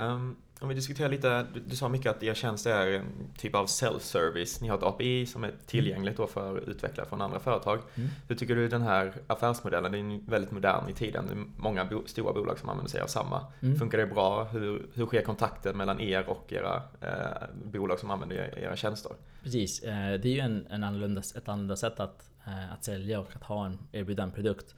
Ehm, 0.00 0.36
om 0.60 0.68
vi 0.68 0.74
diskuterar 0.74 1.08
lite, 1.08 1.46
du, 1.54 1.60
du 1.60 1.76
sa 1.76 1.88
mycket 1.88 2.16
att 2.16 2.22
er 2.22 2.34
tjänst 2.34 2.66
är 2.66 2.86
en 2.86 3.04
typ 3.38 3.54
av 3.54 3.66
self-service. 3.66 4.62
Ni 4.62 4.68
har 4.68 4.76
ett 4.78 4.82
API 4.82 5.26
som 5.26 5.44
är 5.44 5.52
tillgängligt 5.66 6.16
då 6.16 6.26
för 6.26 6.70
utvecklare 6.70 7.08
från 7.08 7.20
andra 7.22 7.40
företag. 7.40 7.78
Mm. 7.94 8.08
Hur 8.28 8.36
tycker 8.36 8.56
du 8.56 8.68
den 8.68 8.82
här 8.82 9.14
affärsmodellen, 9.26 9.92
den 9.92 10.10
är 10.10 10.20
väldigt 10.30 10.50
modern 10.50 10.88
i 10.88 10.92
tiden. 10.92 11.26
Det 11.26 11.32
är 11.32 11.44
många 11.56 11.84
bo, 11.84 12.02
stora 12.06 12.32
bolag 12.32 12.58
som 12.58 12.68
använder 12.68 12.90
sig 12.90 13.00
av 13.00 13.06
samma. 13.06 13.46
Mm. 13.60 13.78
Funkar 13.78 13.98
det 13.98 14.06
bra? 14.06 14.44
Hur, 14.44 14.86
hur 14.94 15.06
sker 15.06 15.22
kontakten 15.22 15.76
mellan 15.76 16.00
er 16.00 16.28
och 16.28 16.52
era 16.52 16.82
eh, 17.00 17.48
bolag 17.64 17.98
som 17.98 18.10
använder 18.10 18.58
era 18.58 18.76
tjänster? 18.76 19.12
Precis, 19.42 19.82
eh, 19.82 20.20
det 20.20 20.28
är 20.28 20.32
ju 20.32 20.40
en, 20.40 20.66
en 20.70 20.84
annorlunda, 20.84 21.22
ett 21.36 21.48
annorlunda 21.48 21.76
sätt 21.76 22.00
att, 22.00 22.30
eh, 22.46 22.72
att 22.72 22.84
sälja 22.84 23.20
och 23.20 23.36
att 23.36 23.42
ha 23.42 23.66
en, 23.66 23.78
erbjuda 23.92 24.22
en 24.22 24.32
produkt. 24.32 24.74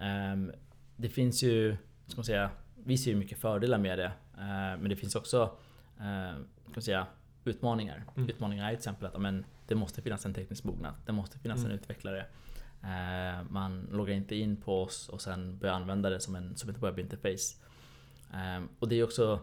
Ehm, 0.00 0.52
Det 0.96 1.08
finns 1.08 1.42
ju, 1.42 1.76
ska 2.06 2.16
man 2.16 2.24
säga, 2.24 2.50
vi 2.84 2.98
ser 2.98 3.10
ju 3.10 3.16
mycket 3.16 3.40
fördelar 3.40 3.78
med 3.78 3.98
det. 3.98 4.12
Eh, 4.38 4.78
Men 4.80 4.88
det 4.88 4.96
finns 4.96 5.14
också 5.16 5.42
eh, 6.00 6.34
ska 6.62 6.72
man 6.74 6.82
säga, 6.82 7.06
utmaningar. 7.44 8.04
Mm. 8.16 8.28
Utmaningar 8.28 8.64
är 8.64 8.68
till 8.70 8.78
exempel 8.78 9.06
att 9.06 9.12
ja, 9.14 9.18
men, 9.18 9.44
det 9.66 9.74
måste 9.74 10.02
finnas 10.02 10.26
en 10.26 10.34
teknisk 10.34 10.64
mognad. 10.64 10.94
Det 11.06 11.12
måste 11.12 11.38
finnas 11.38 11.58
Mm. 11.58 11.70
en 11.70 11.78
utvecklare. 11.78 12.26
Eh, 12.82 13.42
Man 13.50 13.88
loggar 13.90 14.14
inte 14.14 14.36
in 14.36 14.56
på 14.56 14.82
oss 14.82 15.08
och 15.08 15.20
sen 15.20 15.58
börjar 15.58 15.74
använda 15.74 16.10
det 16.10 16.20
som, 16.20 16.34
en, 16.36 16.56
som 16.56 16.70
ett 16.70 16.78
webbinterface. 16.82 17.56
Och 18.78 18.88
det 18.88 18.94
är 18.96 19.04
också 19.04 19.40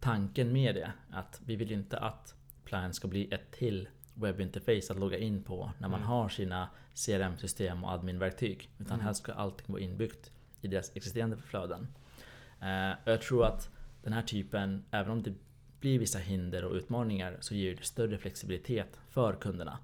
tanken 0.00 0.52
med 0.52 0.74
det. 0.74 0.92
Att 1.10 1.40
vi 1.44 1.56
vill 1.56 1.72
inte 1.72 1.98
att 1.98 2.34
Plan 2.64 2.94
ska 2.94 3.08
bli 3.08 3.34
ett 3.34 3.50
till 3.52 3.88
webbinterface 4.14 4.92
att 4.92 4.98
logga 4.98 5.18
in 5.18 5.42
på 5.42 5.72
när 5.78 5.88
man 5.88 6.00
Mm. 6.00 6.08
har 6.08 6.28
sina 6.28 6.68
CRM-system 6.94 7.84
och 7.84 7.90
adminverktyg. 7.92 8.70
Utan 8.78 8.94
Mm. 8.94 9.06
här 9.06 9.12
ska 9.12 9.32
allting 9.32 9.66
vara 9.72 9.82
inbyggt 9.82 10.30
i 10.60 10.68
deras 10.68 10.96
existerande 10.96 11.36
flöden. 11.36 11.86
Jag 13.04 13.22
tror 13.22 13.44
att 13.46 13.70
den 14.02 14.12
här 14.12 14.22
typen, 14.22 14.84
även 14.90 15.12
om 15.12 15.22
det 15.22 15.34
blir 15.80 15.98
vissa 15.98 16.18
hinder 16.18 16.64
och 16.64 16.74
utmaningar, 16.74 17.36
så 17.40 17.54
ger 17.54 17.76
det 17.76 17.84
större 17.84 18.18
flexibilitet 18.18 19.00
för 19.08 19.32
kunderna. 19.32 19.78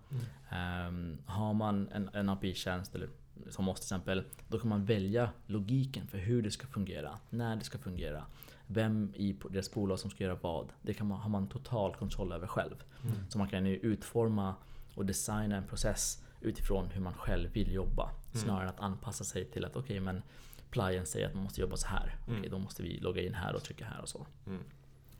Ehm, 0.50 1.18
har 1.26 1.54
man 1.54 1.88
en, 1.88 2.10
en 2.12 2.28
API-tjänst 2.28 2.94
eller 2.94 3.08
som 3.50 3.68
oss 3.68 3.80
till 3.80 3.84
exempel, 3.84 4.24
då 4.48 4.58
kan 4.58 4.68
man 4.68 4.84
välja 4.84 5.30
logiken 5.46 6.06
för 6.06 6.18
hur 6.18 6.42
det 6.42 6.50
ska 6.50 6.66
fungera, 6.66 7.18
när 7.30 7.56
det 7.56 7.64
ska 7.64 7.78
fungera. 7.78 8.24
vem 8.66 9.12
i 9.14 9.36
deras 9.50 9.74
bolag 9.74 9.98
som 9.98 10.10
ska 10.10 10.24
göra 10.24 10.38
vad. 10.40 10.68
Det 10.82 10.94
kan 10.94 11.06
man, 11.06 11.20
har 11.20 11.30
man 11.30 11.48
total 11.48 11.94
kontroll 11.94 12.32
över 12.32 12.46
själv. 12.46 12.84
Mm. 13.02 13.14
Så 13.28 13.38
man 13.38 13.48
kan 13.48 13.66
ju 13.66 13.76
utforma 13.76 14.54
och 14.94 15.06
designa 15.06 15.56
en 15.56 15.66
process 15.66 16.22
utifrån 16.40 16.86
hur 16.86 17.00
man 17.00 17.14
själv 17.14 17.52
vill 17.52 17.72
jobba. 17.72 18.02
Mm. 18.02 18.44
Snarare 18.44 18.62
än 18.62 18.68
att 18.68 18.80
anpassa 18.80 19.24
sig 19.24 19.44
till 19.44 19.64
att 19.64 19.76
okej 19.76 19.82
okay, 19.82 20.00
men 20.00 20.22
plien 20.76 21.06
säger 21.06 21.26
att 21.26 21.34
man 21.34 21.42
måste 21.42 21.60
jobba 21.60 21.76
så 21.76 21.86
här. 21.86 22.16
Mm. 22.26 22.38
Okej, 22.38 22.50
då 22.50 22.58
måste 22.58 22.82
vi 22.82 22.98
logga 23.00 23.22
in 23.22 23.34
här 23.34 23.54
och 23.54 23.62
trycka 23.62 23.84
här 23.84 24.00
och 24.02 24.08
så. 24.08 24.26
Mm. 24.46 24.62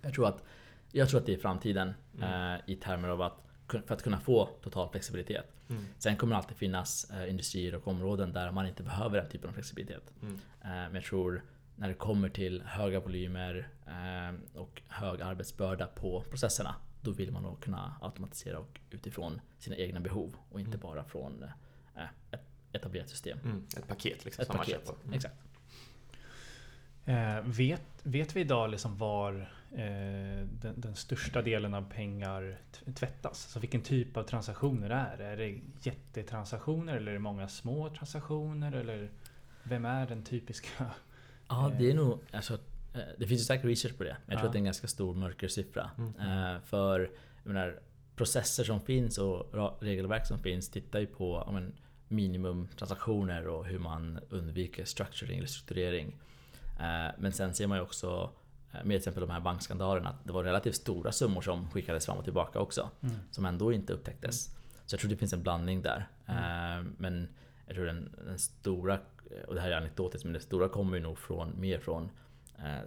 Jag, 0.02 0.14
tror 0.14 0.28
att, 0.28 0.44
jag 0.92 1.08
tror 1.08 1.20
att 1.20 1.26
det 1.26 1.34
är 1.34 1.38
framtiden 1.38 1.94
Mm. 2.16 2.54
eh, 2.54 2.60
i 2.66 2.76
termer 2.76 3.08
av 3.08 3.22
att 3.22 3.42
för 3.86 3.92
att 3.94 4.02
kunna 4.02 4.20
få 4.20 4.46
total 4.62 4.88
flexibilitet. 4.90 5.52
Mm. 5.68 5.84
Sen 5.98 6.16
kommer 6.16 6.34
det 6.34 6.38
alltid 6.38 6.56
finnas 6.56 7.10
eh, 7.10 7.30
industrier 7.30 7.74
och 7.74 7.88
områden 7.88 8.32
där 8.32 8.50
man 8.50 8.66
inte 8.66 8.82
behöver 8.82 9.20
den 9.20 9.30
typen 9.30 9.48
av 9.50 9.54
flexibilitet. 9.54 10.12
Mm. 10.22 10.34
Eh, 10.34 10.38
men 10.68 10.94
jag 10.94 11.04
tror 11.04 11.42
när 11.76 11.88
det 11.88 11.94
kommer 11.94 12.28
till 12.28 12.62
höga 12.66 13.00
volymer 13.00 13.68
eh, 13.86 14.58
och 14.60 14.82
hög 14.88 15.20
arbetsbörda 15.22 15.86
på 15.86 16.24
processerna. 16.30 16.74
Då 17.02 17.10
vill 17.10 17.32
man 17.32 17.42
nog 17.42 17.60
kunna 17.60 17.94
automatisera 18.00 18.58
och 18.58 18.80
utifrån 18.90 19.40
sina 19.58 19.76
egna 19.76 20.00
behov 20.00 20.36
och 20.50 20.60
inte 20.60 20.76
Mm. 20.76 20.80
bara 20.80 21.04
från 21.04 21.42
eh, 21.96 22.02
ett 22.30 22.40
etablerat 22.72 23.08
system. 23.08 23.38
Mm. 23.44 23.66
Ett 23.76 23.88
paket 23.88 24.24
liksom 24.24 24.42
Ett 24.42 24.48
som 24.48 24.56
paket, 24.56 24.74
man 24.76 24.86
köper. 24.86 25.02
Mm. 25.04 25.14
exakt. 25.14 25.34
Eh, 27.06 27.40
vet, 27.44 27.82
vet 28.02 28.36
vi 28.36 28.40
idag 28.40 28.70
liksom 28.70 28.96
var 28.96 29.50
eh, 29.72 30.46
den, 30.60 30.80
den 30.80 30.94
största 30.94 31.42
delen 31.42 31.74
av 31.74 31.90
pengar 31.90 32.58
tvättas? 32.94 33.38
Så 33.38 33.60
vilken 33.60 33.82
typ 33.82 34.16
av 34.16 34.22
transaktioner 34.22 34.88
det 34.88 34.94
är? 34.94 35.18
Är 35.18 35.36
det 35.36 35.60
jättetransaktioner 35.82 36.96
eller 36.96 37.10
är 37.10 37.14
det 37.14 37.20
många 37.20 37.48
små 37.48 37.88
transaktioner? 37.90 38.72
Eller 38.72 39.10
vem 39.62 39.84
är 39.84 40.06
den 40.06 40.22
typiska? 40.22 40.86
Ja, 41.48 41.72
det 41.78 41.90
är 41.90 41.94
nog... 41.94 42.18
Alltså, 42.32 42.54
eh, 42.94 43.00
det 43.18 43.26
finns 43.26 43.40
ju 43.40 43.44
säkert 43.44 43.64
research 43.64 43.98
på 43.98 44.04
det. 44.04 44.16
Men 44.26 44.32
jag 44.32 44.38
tror 44.38 44.44
Ja. 44.44 44.46
att 44.46 44.52
det 44.52 44.56
är 44.56 44.60
en 44.60 44.64
ganska 44.64 44.88
stor 44.88 45.14
mörkersiffra. 45.14 45.90
Mm. 45.98 46.14
Eh, 46.54 46.60
för 46.60 47.00
jag 47.44 47.52
menar, 47.52 47.80
processer 48.16 48.64
som 48.64 48.80
finns 48.80 49.18
och 49.18 49.82
regelverk 49.82 50.26
som 50.26 50.38
finns 50.38 50.68
tittar 50.70 51.00
ju 51.00 51.06
på 51.06 51.48
men, 51.52 51.72
minimumtransaktioner 52.08 53.48
och 53.48 53.66
hur 53.66 53.78
man 53.78 54.20
undviker 54.30 54.84
structuring 54.84 55.38
eller 55.38 55.48
strukturering. 55.48 56.12
Eh, 56.78 57.14
men 57.18 57.32
sen 57.32 57.54
ser 57.54 57.66
man 57.66 57.78
ju 57.78 57.82
också 57.82 58.30
eh, 58.72 58.78
med 58.78 58.84
till 58.84 58.96
exempel 58.96 59.20
de 59.20 59.30
här 59.30 59.40
bankskandalerna 59.40 60.08
att 60.08 60.24
det 60.24 60.32
var 60.32 60.44
relativt 60.44 60.76
stora 60.76 61.12
summor 61.12 61.40
som 61.40 61.70
skickades 61.70 62.06
fram 62.06 62.18
och 62.18 62.24
tillbaka 62.24 62.58
också. 62.58 62.90
Mm. 63.02 63.16
Som 63.30 63.46
ändå 63.46 63.72
inte 63.72 63.92
upptäcktes. 63.92 64.44
Så 64.86 64.94
jag 64.94 65.00
tror 65.00 65.10
det 65.10 65.16
finns 65.16 65.32
en 65.32 65.42
blandning 65.42 65.82
där. 65.82 66.08
Eh, 66.26 66.84
Men 66.98 67.28
jag 67.66 67.74
tror 67.76 67.86
den, 67.86 68.14
den 68.26 68.38
stora, 68.38 68.98
och 69.48 69.54
det 69.54 69.60
här 69.60 69.70
är 69.70 69.76
anekdotiskt, 69.76 70.24
men 70.24 70.32
det 70.32 70.40
stora 70.40 70.68
kommer 70.68 70.96
ju 70.96 71.02
nog 71.02 71.18
från, 71.18 71.60
mer 71.60 71.78
från 71.78 72.10
eh, 72.58 72.80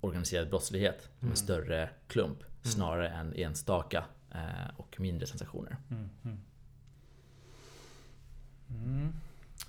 organiserad 0.00 0.48
brottslighet. 0.50 1.08
Mm. 1.20 1.30
en 1.30 1.36
större 1.36 1.90
klump. 2.06 2.38
Snarare 2.62 3.08
än 3.08 3.34
enstaka 3.34 4.04
eh, 4.30 4.70
och 4.76 5.00
mindre 5.00 5.26
transaktioner. 5.26 5.76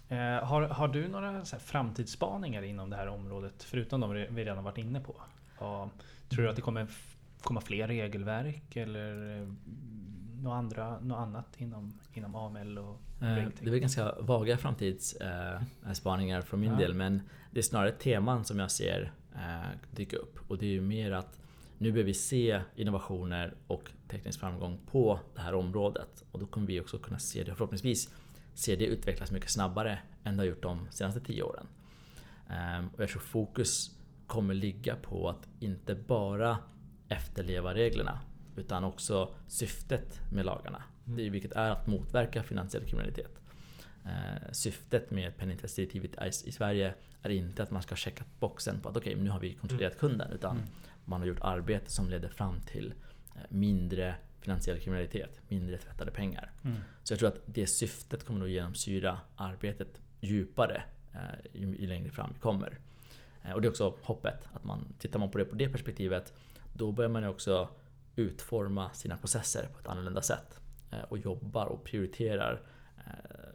Eh, 0.10 0.18
har, 0.46 0.62
har 0.62 0.88
du 0.88 1.08
några 1.08 1.46
så 1.46 1.56
här 1.56 1.64
framtidsspaningar 1.64 2.62
inom 2.62 2.90
det 2.90 2.96
här 2.96 3.08
området? 3.08 3.64
Förutom 3.64 4.02
de 4.02 4.12
vi 4.12 4.26
redan 4.26 4.64
varit 4.64 4.78
inne 4.78 5.00
på. 5.00 5.16
Ja, 5.60 5.90
tror 6.30 6.44
du 6.44 6.50
att 6.50 6.56
det 6.56 6.62
kommer 6.62 6.88
komma 7.42 7.62
fler 7.62 7.88
regelverk 7.88 8.76
eller 8.76 9.40
eh, 9.42 9.48
något, 10.42 10.54
andra, 10.54 11.00
något 11.00 11.18
annat 11.18 11.62
inom, 11.62 12.00
inom 12.14 12.36
AML 12.36 12.78
och 12.78 13.00
Eh? 13.22 13.48
Det 13.62 13.70
är 13.70 13.78
ganska 13.78 14.16
vaga 14.20 14.58
framtidsspaningar 14.58 16.42
från 16.42 16.60
min 16.60 16.72
Ja. 16.72 16.78
del 16.78 16.94
men 16.94 17.22
det 17.52 17.60
är 17.60 17.64
snarare 17.64 17.92
teman 17.92 18.46
som 18.46 18.60
jag 18.60 18.72
ser 18.72 19.12
eh, 19.36 19.68
dyka 19.92 20.18
upp. 20.18 20.40
Och 20.48 20.58
det 20.58 20.66
är 20.66 20.70
ju 20.72 20.82
mer 20.82 21.12
att 21.12 21.40
nu 21.78 21.92
behöver 21.92 22.08
vi 22.08 22.14
se 22.14 22.62
innovationer 22.76 23.54
och 23.68 23.92
teknisk 24.08 24.40
framgång 24.40 24.80
på 24.92 25.20
det 25.36 25.42
här 25.42 25.56
området. 25.56 26.24
Och 26.32 26.40
då 26.40 26.46
kommer 26.46 26.68
vi 26.68 26.82
också 26.82 26.98
kunna 26.98 27.20
se 27.20 27.44
det, 27.44 27.56
förhoppningsvis 27.56 28.14
se 28.58 28.76
det 28.76 28.86
utvecklas 28.86 29.32
mycket 29.32 29.50
snabbare 29.50 30.00
än 30.24 30.38
det 30.38 30.42
har 30.44 30.48
gjort 30.48 30.62
de 30.64 30.88
senaste 30.92 31.20
tio 31.20 31.44
åren. 31.44 31.68
Ehm, 32.50 32.88
Och 32.88 33.00
jag 33.02 33.10
tror 33.10 33.22
fokus 33.22 33.92
kommer 34.28 34.54
ligga 34.54 34.96
på 34.96 35.30
att 35.30 35.48
inte 35.60 35.96
bara 35.96 36.58
efterleva 37.10 37.74
reglerna 37.74 38.20
utan 38.56 38.84
också 38.84 39.36
syftet 39.48 40.22
med 40.32 40.46
lagarna. 40.46 40.84
Det 41.06 41.26
är, 41.26 41.30
vilket 41.30 41.52
är 41.52 41.70
att 41.70 41.88
motverka 41.88 42.44
finansiell 42.44 42.84
kriminalitet. 42.86 43.42
Eh, 44.06 44.52
syftet 44.52 45.12
med 45.12 45.38
penningtvättsdirektivet 45.38 46.12
i- 46.48 46.52
Sverige 46.52 46.94
är 47.22 47.30
inte 47.30 47.64
att 47.64 47.72
man 47.72 47.82
ska 47.82 47.96
checka 47.96 48.24
boxen 48.40 48.80
på 48.82 48.90
att 48.90 48.98
okej, 48.98 49.16
nu 49.16 49.30
har 49.30 49.40
vi 49.40 49.54
kontrollerat 49.54 49.98
kunden. 50.00 50.32
Utan 50.32 50.56
Mm. 50.58 50.68
man 51.06 51.22
har 51.22 51.28
gjort 51.28 51.42
arbete 51.42 51.92
som 51.92 52.10
leder 52.10 52.30
fram 52.30 52.62
till 52.62 52.94
eh, 53.36 53.42
mindre 53.50 54.16
finansiell 54.40 54.80
kriminalitet, 54.80 55.42
mindre 55.48 55.78
tvättade 55.78 56.12
pengar. 56.12 56.52
Mm. 56.64 56.78
Så 57.04 57.14
jag 57.14 57.20
tror 57.20 57.30
att 57.30 57.42
det 57.46 57.68
syftet 57.68 58.26
kommer 58.26 58.46
att 58.46 58.52
genomsyra 58.52 59.20
arbetet 59.36 60.02
djupare 60.20 60.84
eh, 61.14 61.20
ju, 61.54 61.76
ju 61.78 61.88
längre 61.88 62.12
fram 62.12 62.30
vi 62.34 62.40
kommer. 62.40 62.80
Eh, 63.44 63.52
och 63.52 63.62
det 63.62 63.68
är 63.68 63.70
också 63.70 63.96
hoppet. 64.02 64.50
Att 64.54 64.64
man, 64.64 64.94
tittar 65.00 65.20
man 65.20 65.32
på 65.32 65.38
det 65.38 65.46
på 65.46 65.56
det 65.56 65.70
perspektivet 65.70 66.34
då 66.74 66.92
börjar 66.92 67.10
man 67.10 67.24
ju 67.24 67.30
också 67.30 67.70
utforma 68.16 68.94
sina 68.94 69.18
processer 69.18 69.68
på 69.74 69.80
ett 69.80 69.88
annorlunda 69.88 70.22
sätt. 70.22 70.60
Eh, 70.92 71.00
och 71.00 71.18
jobbar 71.18 71.66
och 71.66 71.84
prioriterar 71.84 72.62
eh, 72.98 73.50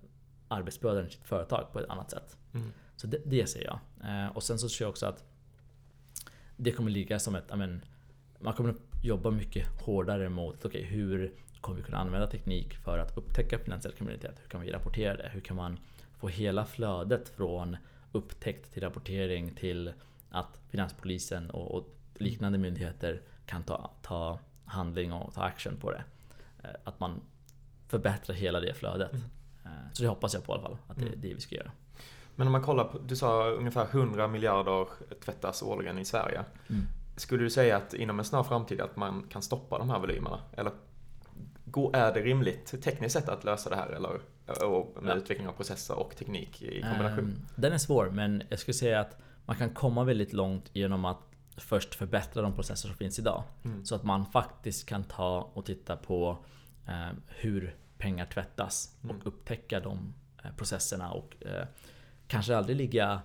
arbetsbördan 0.49 1.07
i 1.07 1.11
sitt 1.11 1.27
företag 1.27 1.73
på 1.73 1.81
ett 1.81 1.89
annat 1.89 2.11
sätt. 2.11 2.37
Mm. 2.55 2.73
Så 2.97 3.07
det, 3.07 3.19
det 3.25 3.47
ser 3.47 3.65
jag. 3.65 3.79
Eh, 4.05 4.37
och 4.37 4.43
sen 4.43 4.59
så 4.59 4.69
tror 4.69 4.85
jag 4.85 4.91
också 4.91 5.07
att 5.07 5.25
det 6.57 6.73
kommer 6.73 6.91
ligga 6.91 7.19
som 7.19 7.35
ett... 7.35 7.51
I 7.53 7.57
mean, 7.57 7.85
man 8.39 8.55
kommer 8.55 8.75
jobba 9.03 9.31
mycket 9.31 9.69
hårdare 9.83 10.29
mot 10.29 10.65
okay, 10.65 10.83
hur 10.83 11.33
kommer 11.61 11.77
vi 11.79 11.83
kunna 11.85 11.99
använda 11.99 12.27
teknik 12.27 12.75
för 12.77 12.99
att 12.99 13.17
upptäcka 13.19 13.59
finansiell 13.59 13.95
kriminalitet? 13.95 14.39
Hur 14.43 14.49
kan 14.49 14.61
vi 14.61 14.71
rapportera 14.73 15.17
det? 15.17 15.29
Hur 15.33 15.41
kan 15.41 15.57
man 15.57 15.79
få 16.19 16.29
hela 16.29 16.65
flödet 16.65 17.29
från 17.29 17.77
upptäckt 18.13 18.73
till 18.73 18.83
rapportering 18.83 19.55
till 19.55 19.93
att 20.31 20.61
Finanspolisen 20.71 21.51
och, 21.51 21.75
och 21.75 21.89
liknande 22.15 22.59
myndigheter 22.59 23.21
kan 23.47 23.63
ta, 23.63 23.91
ta 24.03 24.39
handling 24.65 25.13
och 25.13 25.35
ta 25.35 25.43
action 25.43 25.77
på 25.77 25.91
det. 25.91 26.05
Eh, 26.63 26.71
Att 26.85 27.01
man 27.01 27.21
förbättrar 27.89 28.35
hela 28.37 28.61
det 28.61 28.75
flödet. 28.75 29.13
Mm. 29.13 29.25
Eh, 29.65 29.71
Så 29.93 30.03
det 30.03 30.09
hoppas 30.09 30.35
jag 30.35 30.45
på 30.45 30.53
i 30.53 30.55
alla 30.55 30.63
fall, 30.63 30.77
att 30.89 30.97
det 30.97 31.03
är 31.03 31.07
Mm. 31.07 31.21
det 31.21 31.35
vi 31.35 31.41
ska 31.41 31.55
göra. 31.55 31.71
Men 32.37 32.47
om 32.47 32.53
man 32.53 32.63
kollar 32.63 32.85
på, 32.85 32.99
du 32.99 33.17
sa 33.17 33.49
ungefär 33.51 33.87
100 33.91 34.29
miljarder 34.29 34.87
tvättas 35.25 35.63
årligen 35.63 35.99
i 35.99 36.05
Sverige. 36.05 36.45
Mm. 36.71 36.83
Skulle 37.17 37.43
du 37.45 37.51
säga 37.51 37.77
att 37.77 37.95
inom 37.95 38.19
en 38.19 38.25
snar 38.25 38.43
framtid 38.43 38.81
att 38.81 38.97
man 38.97 39.27
kan 39.29 39.43
stoppa 39.43 39.79
de 39.79 39.91
här 39.91 39.99
volymerna? 39.99 40.39
Eller 40.57 40.73
är 41.93 42.15
det 42.15 42.21
rimligt 42.21 42.83
tekniskt 42.83 43.13
sett 43.13 43.29
att 43.29 43.45
lösa 43.45 43.71
det 43.71 43.77
här? 43.77 43.89
Eller 43.89 44.21
och 44.65 45.03
med 45.03 45.11
Ja. 45.13 45.17
utveckling 45.17 45.49
av 45.49 45.53
processer 45.53 45.99
och 45.99 46.17
teknik 46.17 46.63
i 46.63 46.83
kombination? 46.83 47.19
Ehm, 47.25 47.47
Den 47.57 47.73
är 47.73 47.79
svår 47.79 48.11
men 48.11 48.43
jag 48.49 48.59
skulle 48.59 48.75
säga 48.75 49.01
att 49.01 49.17
man 49.47 49.57
kan 49.57 49.71
komma 49.71 50.05
väldigt 50.05 50.33
långt 50.33 50.71
genom 50.73 51.05
att 51.05 51.19
först 51.57 51.95
förbättra 51.95 52.43
de 52.43 52.53
processer 52.55 52.89
som 52.89 52.97
finns 52.97 53.19
idag. 53.19 53.43
Mm. 53.65 53.85
Så 53.85 53.95
att 53.95 54.03
man 54.05 54.27
faktiskt 54.27 54.89
kan 54.89 55.05
ta 55.05 55.51
och 55.55 55.65
titta 55.67 55.97
på 55.97 56.39
eh, 56.89 57.09
hur 57.29 57.77
pengar 57.99 58.27
tvättas 58.27 58.97
Mm. 59.05 59.17
och 59.17 59.27
upptäcka 59.27 59.81
de 59.81 60.15
eh, 60.45 60.51
processerna 60.57 61.11
och 61.13 61.35
eh, 61.47 61.67
kanske 62.27 62.57
aldrig 62.57 62.77
ligga 62.77 63.21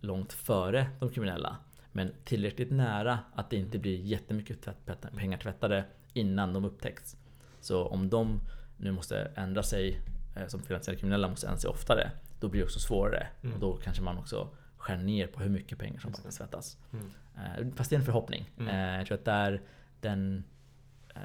långt 0.00 0.32
före 0.32 0.86
de 1.00 1.08
kriminella. 1.10 1.56
Men 1.98 2.12
tillräckligt 2.24 2.70
nära 2.70 3.18
att 3.34 3.50
det 3.50 3.56
inte 3.56 3.78
blir 3.78 3.96
jättemycket 4.00 4.62
tvätt, 4.62 5.06
pengar 5.16 5.38
tvättade 5.38 5.84
innan 6.12 6.52
de 6.52 6.64
upptäcks. 6.64 7.16
Så 7.60 7.86
om 7.86 8.08
de 8.10 8.40
nu 8.76 8.92
måste 8.92 9.30
ändra 9.34 9.62
sig 9.62 10.00
eh, 10.36 10.46
som 10.46 10.62
finansiella 10.62 10.98
kriminella 11.00 11.28
måste 11.28 11.46
ändra 11.46 11.58
sig 11.60 11.70
oftare. 11.70 12.10
Då 12.40 12.48
blir 12.48 12.60
det 12.60 12.64
också 12.64 12.78
svårare. 12.78 13.26
Mm. 13.42 13.54
Och 13.54 13.60
då 13.60 13.76
kanske 13.76 14.02
man 14.02 14.18
också 14.18 14.48
skär 14.76 14.96
ner 14.96 15.26
på 15.26 15.40
hur 15.40 15.50
mycket 15.50 15.78
pengar 15.78 16.00
som 16.00 16.12
faktiskt 16.12 16.38
tvättas. 16.38 16.78
Mm. 16.92 17.10
Eh, 17.36 17.74
Fast 17.76 17.90
det 17.90 17.96
är 17.96 17.98
en 18.00 18.04
förhoppning. 18.04 18.50
Mm. 18.58 18.68
Eh, 18.68 18.98
Jag 18.98 19.06
tror 19.06 19.18
att 19.18 19.24
där, 19.24 19.62
den, 20.00 20.44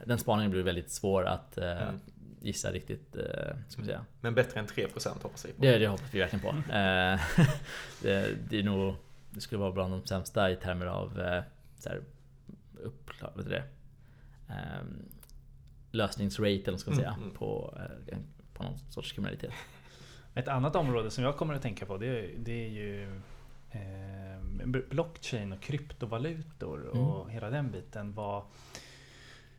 den 0.06 0.18
spaningen 0.18 0.52
blir 0.52 0.64
väldigt 0.64 0.92
svår 0.92 1.26
att 1.26 1.58
Mm. 1.58 2.00
gissa 2.42 2.72
riktigt. 2.72 3.16
Ska 3.68 3.84
säga. 3.84 4.06
Men 4.22 4.36
bättre 4.36 4.60
än 4.60 4.68
3% 4.68 5.24
hoppas 5.24 5.46
vi 5.46 5.54
på. 5.54 5.62
Det, 5.62 5.78
det 5.78 5.88
hoppas 5.88 6.14
vi 6.14 6.20
verkligen 6.20 6.42
på. 6.44 6.56
Det, 8.02 8.30
det 8.50 8.60
är 8.60 8.64
nog 8.64 8.96
det 9.34 9.42
skulle 9.42 9.60
vara 9.62 9.72
bland 9.72 9.94
de 9.94 10.06
sämsta 10.06 10.52
i 10.52 10.56
termer 10.56 10.86
av 10.86 11.20
eh, 11.20 11.44
så 11.80 11.90
här, 11.90 12.04
vet 13.36 13.46
du 13.46 13.50
det? 13.52 13.64
Ehm, 14.50 15.06
lösningsrate 15.92 16.50
eller 16.50 16.72
vad 16.72 16.80
ska 16.80 16.92
man 16.92 17.00
Mm, 17.00 17.14
säga 17.14 17.24
mm. 17.24 17.36
på, 17.36 17.78
eh, 18.08 18.18
på 18.54 18.64
någon 18.64 18.78
sorts 18.78 19.12
kriminalitet. 19.12 19.52
Ett 20.36 20.48
annat 20.48 20.76
område 20.76 21.12
som 21.12 21.24
jag 21.24 21.38
kommer 21.38 21.54
att 21.54 21.62
tänka 21.62 21.86
på 21.86 21.98
det 21.98 22.08
är, 22.08 22.32
det 22.38 22.66
är 22.66 22.70
ju 22.70 23.22
eh, 23.72 24.66
blockchain 24.90 25.54
och 25.54 25.62
kryptovalutor 25.62 26.84
och 26.84 27.22
Mm. 27.22 27.30
hela 27.30 27.50
den 27.50 27.72
biten. 27.72 28.14
Vad, 28.14 28.44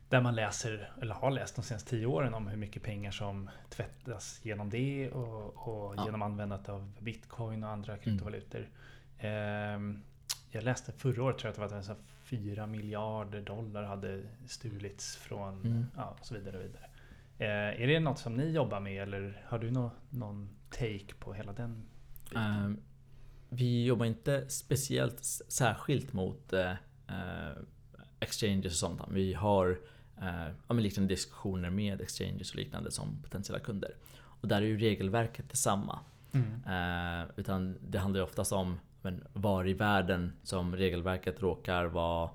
där 0.08 0.20
man 0.20 0.34
läser, 0.34 0.92
eller 1.02 1.14
har 1.14 1.30
läst 1.30 1.56
de 1.56 1.62
senaste 1.62 1.90
tio 1.90 2.06
åren 2.06 2.34
om 2.34 2.46
hur 2.46 2.56
mycket 2.56 2.82
pengar 2.82 3.10
som 3.10 3.50
tvättas 3.70 4.40
genom 4.42 4.70
det 4.70 5.10
och, 5.10 5.68
och 5.68 5.94
Ja. 5.96 6.04
genom 6.04 6.22
användandet 6.22 6.68
av 6.68 6.92
bitcoin 7.00 7.64
och 7.64 7.70
andra 7.70 7.98
kryptovalutor. 7.98 8.60
Eh, 8.60 8.66
jag 10.50 10.64
läste 10.64 10.92
förra 10.92 11.22
året 11.22 11.38
tror 11.38 11.54
jag 11.54 11.64
att 11.64 11.70
det 11.70 11.76
var 11.88 11.92
att 11.92 12.04
4 12.24 12.66
miljarder 12.66 13.40
dollar 13.40 13.82
hade 13.82 14.22
stulits 14.46 15.16
från 15.16 15.60
Mm. 15.60 15.86
ja, 15.96 16.16
och 16.20 16.26
så 16.26 16.34
vidare. 16.34 16.58
Och 16.58 16.64
vidare. 16.64 16.86
Eh, 17.38 17.82
är 17.82 17.86
det 17.86 18.00
något 18.00 18.18
som 18.18 18.34
ni 18.34 18.50
jobbar 18.50 18.80
med 18.80 19.02
eller 19.02 19.42
har 19.46 19.58
du 19.58 19.70
nå, 19.70 19.90
någon 20.10 20.48
take 20.70 21.14
på 21.18 21.32
hela 21.32 21.52
den 21.52 21.84
biten? 22.28 22.42
Ehm, 22.42 22.80
vi 23.48 23.84
jobbar 23.84 24.06
inte 24.06 24.48
speciellt 24.48 25.24
särskilt 25.48 26.12
mot 26.12 26.52
eh, 26.52 26.70
eh, 27.08 27.56
exchanges 28.20 28.72
och 28.72 28.78
sånt. 28.78 29.00
Vi 29.10 29.34
har 29.34 29.78
eh, 30.20 30.48
ja, 30.68 30.74
diskussioner 31.00 31.70
med 31.70 32.00
exchanges 32.00 32.50
och 32.50 32.56
liknande 32.56 32.90
som 32.90 33.22
potentiella 33.22 33.60
kunder. 33.60 33.94
Och 34.16 34.48
där 34.48 34.56
är 34.62 34.66
ju 34.66 34.78
regelverket 34.78 35.50
detsamma. 35.50 35.98
Mm. 36.32 36.64
Eh, 36.66 37.30
utan 37.36 37.78
det 37.88 37.98
handlar 37.98 38.20
ju 38.20 38.24
oftast 38.24 38.52
om 38.52 38.78
men, 39.04 39.26
var 39.32 39.68
i 39.68 39.72
världen 39.72 40.32
som 40.42 40.76
regelverket 40.76 41.42
råkar 41.42 41.84
vara 41.84 42.30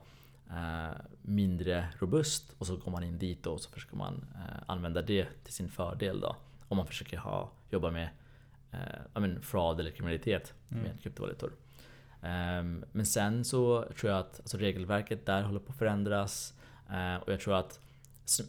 eh, 0.50 0.96
mindre 1.22 1.88
robust 2.00 2.56
och 2.58 2.68
så 2.68 2.78
går 2.78 2.92
man 2.92 3.04
in 3.04 3.18
dit 3.18 3.48
och 3.48 3.62
så 3.62 3.70
försöker 3.70 3.96
man 3.96 4.26
eh, 4.36 4.64
använda 4.66 5.02
det 5.02 5.28
till 5.44 5.54
sin 5.54 5.70
fördel 5.70 6.20
då. 6.20 6.36
Om 6.68 6.78
man 6.78 6.88
försöker 6.88 7.18
ha, 7.18 7.52
jobba 7.70 7.92
med 7.92 8.10
eh, 8.72 9.22
men 9.22 9.42
fraud 9.42 9.80
eller 9.80 9.92
kriminalitet 9.92 10.54
Mm. 10.72 10.84
med 10.84 11.02
kryptovalutor. 11.02 11.52
Ehm, 12.22 12.86
men 12.92 13.06
sen 13.06 13.46
så 13.46 13.86
tror 14.00 14.12
jag 14.12 14.20
att 14.20 14.40
alltså, 14.40 14.58
regelverket 14.58 15.26
där 15.26 15.44
håller 15.44 15.60
på 15.60 15.72
att 15.72 15.78
förändras. 15.78 16.54
Eh, 16.90 17.16
och 17.16 17.34
jag 17.34 17.40
tror 17.40 17.56
att 17.56 17.80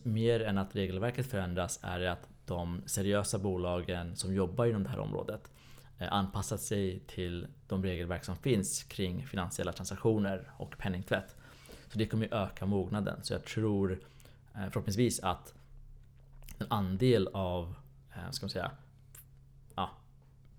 mer 0.03 0.41
än 0.41 0.59
att 0.59 0.77
regelverket 0.77 1.27
förändras 1.27 1.81
är 1.83 1.99
det 1.99 2.13
att 2.13 2.29
de 2.47 2.83
seriösa 2.87 3.39
bolagen 3.39 4.17
som 4.17 4.35
jobbar 4.35 4.67
inom 4.67 4.83
det 4.83 4.91
här 4.91 4.99
området 4.99 5.51
Eh, 6.01 6.13
anpassat 6.13 6.61
sig 6.61 7.01
till 7.07 7.47
de 7.67 7.83
regelverk 7.83 8.25
som 8.25 8.37
finns 8.37 8.83
kring 8.83 9.27
finansiella 9.27 9.73
transaktioner 9.73 10.51
och 10.57 10.79
penningtvätt. 10.79 11.37
Så 11.89 11.99
det 11.99 12.07
kommer 12.07 12.27
ju 12.27 12.35
öka 12.35 12.67
mognaden. 12.67 13.21
Så 13.23 13.33
jag 13.33 13.45
tror 13.45 13.93
eh, 14.55 14.69
förhoppningsvis 14.71 15.21
att 15.21 15.55
en 16.59 16.67
andel 16.71 17.29
av 17.33 17.75
eh, 18.15 18.31
ska 18.31 18.45
man 18.45 18.51
säga, 18.51 18.71
ja, 19.75 19.91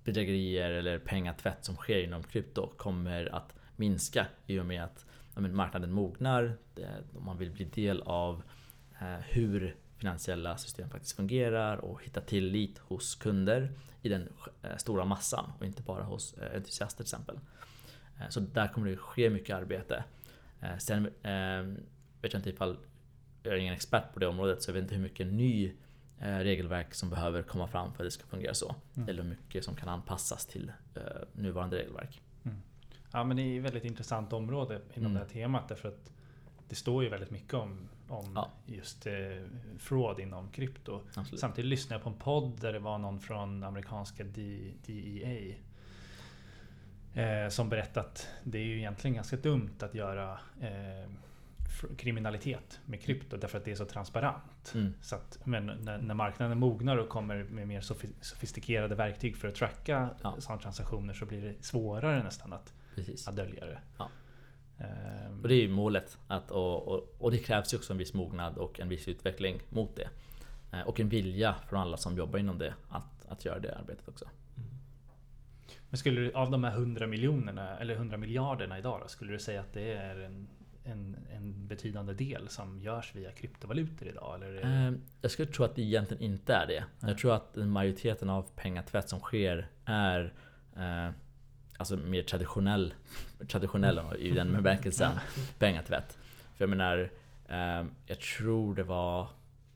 bedrägerier 0.03 0.71
eller 0.71 0.99
pengatvätt 0.99 1.65
som 1.65 1.75
sker 1.75 2.03
inom 2.03 2.23
krypto 2.23 2.69
kommer 2.77 3.35
att 3.35 3.55
minska 3.75 4.27
i 4.45 4.59
och 4.59 4.65
med 4.65 4.83
att 4.83 5.05
ja, 5.35 5.41
marknaden 5.41 5.91
mognar. 5.91 6.57
Det, 6.73 7.03
man 7.19 7.37
vill 7.37 7.51
bli 7.51 7.65
del 7.65 8.01
av 8.01 8.43
eh, 8.99 9.19
hur 9.29 9.75
finansiella 10.01 10.57
system 10.57 10.89
faktiskt 10.89 11.15
fungerar 11.15 11.77
och 11.77 12.03
hitta 12.03 12.21
tillit 12.21 12.77
hos 12.77 13.15
kunder 13.15 13.71
i 14.01 14.09
den 14.09 14.29
eh, 14.63 14.77
stora 14.77 15.05
massan 15.05 15.51
och 15.59 15.65
inte 15.65 15.81
bara 15.81 16.03
hos 16.03 16.33
eh, 16.33 16.55
entusiaster 16.55 16.97
till 16.97 17.03
exempel. 17.03 17.39
Eh, 18.19 18.29
så 18.29 18.39
där 18.39 18.67
kommer 18.67 18.89
det 18.89 18.97
ske 18.97 19.29
mycket 19.29 19.55
arbete. 19.55 20.03
Sen 20.79 21.05
eh, 21.05 21.83
vet 22.21 22.33
jag 22.33 22.39
inte 22.39 22.49
ifall 22.49 22.77
jag 23.43 23.53
är 23.53 23.57
ingen 23.57 23.73
expert 23.73 24.13
på 24.13 24.19
det 24.19 24.27
området 24.27 24.63
så 24.63 24.69
jag 24.69 24.73
vet 24.73 24.83
inte 24.83 24.95
hur 24.95 25.01
mycket 25.01 25.27
ny 25.27 25.73
regelverk 26.19 26.93
som 26.93 27.09
behöver 27.09 27.43
komma 27.43 27.67
fram 27.67 27.93
för 27.93 28.03
att 28.03 28.07
det 28.07 28.11
ska 28.11 28.25
fungera 28.25 28.53
så. 28.53 28.75
Mm. 28.95 29.09
Eller 29.09 29.23
hur 29.23 29.29
mycket 29.29 29.65
som 29.65 29.75
kan 29.75 29.89
anpassas 29.89 30.45
till 30.45 30.71
nuvarande 31.33 31.77
regelverk. 31.77 32.21
Ja 33.11 33.23
men 33.23 33.37
det 33.37 33.43
är 33.43 33.57
ett 33.57 33.65
väldigt 33.65 33.85
intressant 33.85 34.33
område 34.33 34.81
inom 34.93 35.11
Mm. 35.11 35.13
det 35.13 35.19
här 35.19 35.27
temat 35.27 35.67
därför 35.69 35.89
att 35.89 36.11
det 36.69 36.75
står 36.75 37.03
ju 37.03 37.09
väldigt 37.09 37.31
mycket 37.31 37.53
om, 37.53 37.89
om 38.11 38.31
Ja. 38.35 38.51
just 38.65 39.07
eh, 39.07 39.13
fraud 39.79 40.19
inom 40.19 40.49
krypto. 40.51 41.01
Absolut. 41.15 41.39
Samtidigt 41.39 41.69
lyssnade 41.69 41.95
jag 41.95 42.03
på 42.03 42.09
en 42.09 42.15
podd 42.15 42.61
där 42.61 42.73
det 42.73 42.79
var 42.79 42.97
någon 42.97 43.19
från 43.19 43.63
amerikanska 43.63 44.23
D, 44.23 44.71
DEA 44.85 45.55
eh, 47.13 47.49
som 47.49 47.69
berättade 47.69 48.05
att 48.07 48.27
det 48.43 48.57
är 48.57 48.63
ju 48.63 48.77
egentligen 48.77 49.15
ganska 49.15 49.35
dumt 49.37 49.75
att 49.79 49.95
göra 49.95 50.39
eh, 50.61 51.11
kriminalitet 51.97 52.79
med 52.85 53.01
krypto 53.01 53.37
därför 53.37 53.57
att 53.57 53.65
det 53.65 53.71
är 53.71 53.75
så 53.75 53.85
transparent. 53.85 54.71
Mm. 54.75 54.93
Så 55.01 55.15
att, 55.15 55.39
men 55.43 55.65
när, 55.65 55.97
när 55.97 56.13
marknaden 56.13 56.59
mognar 56.59 56.97
och 56.97 57.09
kommer 57.09 57.43
med 57.43 57.67
mer 57.67 57.81
sofi- 57.81 58.13
sofistikerade 58.21 58.95
verktyg 58.95 59.37
för 59.37 59.47
att 59.47 59.55
tracka 59.55 60.09
Ja. 60.21 60.35
sådana 60.39 60.61
transaktioner 60.61 61.13
så 61.13 61.25
blir 61.25 61.41
det 61.41 61.63
svårare 61.65 62.23
nästan 62.23 62.53
att, 62.53 62.73
Precis. 62.95 63.27
att 63.27 63.35
dölja 63.35 63.65
det. 63.65 63.79
Ja. 63.97 64.09
Och 65.41 65.47
det 65.47 65.53
är 65.55 65.61
ju 65.61 65.69
målet. 65.69 66.17
Att, 66.27 66.51
och, 66.51 66.87
och, 66.87 67.15
och 67.19 67.31
det 67.31 67.37
krävs 67.37 67.73
ju 67.73 67.77
också 67.77 67.93
en 67.93 67.97
viss 67.99 68.13
mognad 68.13 68.57
och 68.57 68.79
en 68.79 68.89
viss 68.89 69.07
utveckling 69.07 69.59
mot 69.69 69.95
det. 69.95 70.09
Eh, 70.71 70.81
Och 70.87 70.99
en 70.99 71.09
vilja 71.09 71.55
från 71.69 71.79
alla 71.79 71.97
som 71.97 72.17
jobbar 72.17 72.39
inom 72.39 72.57
det 72.57 72.73
att, 72.89 73.25
att 73.27 73.45
göra 73.45 73.59
det 73.59 73.75
arbetet 73.75 74.07
också. 74.07 74.25
Men 75.89 75.97
skulle 75.97 76.21
du, 76.21 76.31
av 76.33 76.51
de 76.51 76.63
här 76.63 76.71
100 76.71 77.07
miljonerna 77.07 77.77
eller 77.77 77.93
100 77.95 78.17
miljarderna 78.17 78.77
idag 78.79 78.99
då, 79.01 79.07
skulle 79.07 79.31
du 79.31 79.39
säga 79.39 79.61
att 79.61 79.73
det 79.73 79.93
är 79.93 80.15
en, 80.19 80.47
en, 80.83 81.17
en 81.33 81.67
betydande 81.67 82.13
del 82.13 82.49
som 82.49 82.81
görs 82.81 83.15
via 83.15 83.31
kryptovalutor 83.31 84.07
idag? 84.07 84.35
Eller 84.35 84.87
Eh, 84.87 84.93
Jag 85.21 85.31
skulle 85.31 85.51
tro 85.51 85.65
att 85.65 85.75
det 85.75 85.81
egentligen 85.81 86.23
inte 86.23 86.53
är 86.53 86.67
det. 86.67 86.83
Jag 87.07 87.17
tror 87.17 87.33
att 87.35 87.55
majoriteten 87.55 88.29
av 88.29 88.45
pengatvätt 88.55 89.09
som 89.09 89.19
sker 89.19 89.67
är 89.85 90.33
eh, 90.75 91.09
Alltså 91.81 91.97
mer 91.97 92.23
traditionell 92.23 92.93
Traditionell 93.47 94.01
i 94.19 94.31
den 94.31 94.53
bemärkelsen 94.53 95.11
Pengatvätt. 95.59 96.17
För 96.55 96.63
jag 96.63 96.69
menar 96.69 97.11
eh, 97.47 97.85
Jag 98.05 98.19
tror 98.19 98.75
det 98.75 98.83
var 98.83 99.27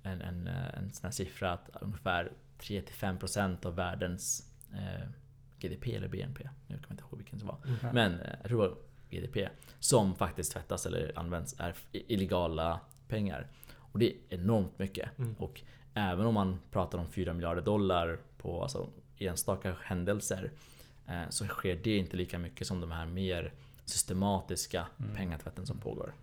en, 0.03 0.21
en, 0.21 0.47
eh, 0.47 0.77
en 0.77 0.93
sån 0.93 1.03
här 1.03 1.11
siffra 1.11 1.51
att 1.51 1.69
ungefär 1.81 2.31
3-5% 2.59 3.65
av 3.65 3.75
världens 3.75 4.51
eh, 4.73 5.07
GDP 5.59 5.95
eller 5.95 6.07
BNP. 6.07 6.49
Nu 6.67 6.75
kommer 6.75 6.87
jag 6.87 6.93
inte 6.93 7.03
ihåg 7.03 7.17
vilken 7.17 7.39
det 7.39 7.45
var. 7.45 7.57
Men 7.93 8.19
eh, 8.19 8.29
jag 8.41 8.49
tror 8.49 8.61
det 8.61 8.69
var 8.69 8.77
GDP. 9.09 9.49
Som 9.79 10.15
faktiskt 10.15 10.51
tvättas 10.51 10.85
eller 10.85 11.19
används 11.19 11.55
är 11.59 11.75
illegala 11.91 12.79
pengar. 13.07 13.47
Och 13.77 13.99
det 13.99 14.09
är 14.09 14.15
enormt 14.29 14.79
mycket. 14.79 15.19
Mm. 15.19 15.33
Och 15.33 15.61
även 15.93 16.25
om 16.25 16.33
man 16.33 16.59
pratar 16.71 16.97
om 16.97 17.11
4 17.11 17.33
miljarder 17.33 17.61
dollar 17.61 18.19
på 18.37 18.61
alltså, 18.61 18.89
enstaka 19.17 19.75
händelser. 19.83 20.51
Eh, 21.07 21.29
så 21.29 21.45
sker 21.45 21.75
det 21.75 21.97
inte 21.97 22.17
lika 22.17 22.37
mycket 22.39 22.67
som 22.67 22.81
de 22.81 22.91
här 22.91 23.05
mer 23.05 23.53
systematiska 23.85 24.87
Mm. 24.99 25.15
pengatvätten 25.15 25.65
som 25.65 25.77
pågår. 25.79 26.13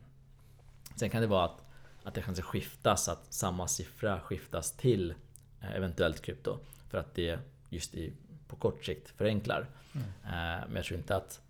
Sen 0.96 1.10
kan 1.10 1.20
det 1.20 1.26
vara 1.26 1.44
att, 1.44 1.64
att 2.02 2.14
det 2.14 2.22
kanske 2.22 2.42
skiftas, 2.42 3.08
att 3.08 3.32
samma 3.32 3.68
siffra 3.68 4.20
skiftas 4.20 4.72
till 4.72 5.14
eh, 5.60 5.72
eventuellt 5.74 6.22
krypto. 6.22 6.58
För 6.90 6.98
att 6.98 7.14
det 7.14 7.38
just 7.68 7.94
i, 7.94 8.12
på 8.48 8.56
kort 8.56 8.84
sikt 8.84 9.08
förenklar. 9.10 9.66
Mm. 9.94 10.06
Eh, 10.08 10.66
Men 10.66 10.76
jag 10.76 10.84
tror 10.84 10.98
inte 10.98 11.16
att 11.16 11.40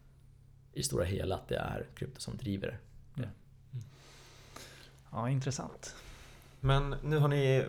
i 0.72 0.82
stora 0.82 1.04
hela 1.04 1.34
att 1.34 1.48
det 1.48 1.56
är 1.56 1.86
krypto 1.94 2.20
som 2.20 2.36
driver. 2.36 2.78
Ja, 5.10 5.30
intressant. 5.30 5.94
Men 6.60 6.90
nu 7.02 7.18
har 7.18 7.28
ni 7.28 7.66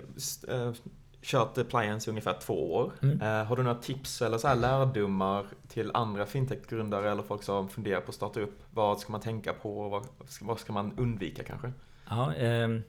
kört 1.24 1.58
Appliance 1.58 2.10
i 2.10 2.12
ungefär 2.12 2.34
två 2.40 2.74
år. 2.74 2.92
Mm. 3.02 3.22
Eh, 3.22 3.46
har 3.46 3.56
du 3.56 3.64
några 3.64 3.78
tips 3.78 4.22
eller 4.22 4.38
så 4.38 4.48
här 4.48 4.56
lärdomar 4.56 5.46
till 5.68 5.92
andra 5.94 6.26
fintech-grundare 6.26 7.12
eller 7.12 7.24
folk 7.24 7.44
som 7.44 7.70
funderar 7.70 8.02
på 8.02 8.10
att 8.10 8.16
starta 8.16 8.40
upp? 8.40 8.64
Vad 8.72 9.00
ska 9.00 9.12
man 9.12 9.22
tänka 9.22 9.54
på? 9.54 9.90
Vad 9.90 10.06
ska, 10.30 10.46
vad 10.46 10.60
ska 10.60 10.74
man 10.74 10.98
undvika 10.98 11.44
kanske? 11.44 11.72
Ja, 12.10 12.34
ehm, 12.34 12.84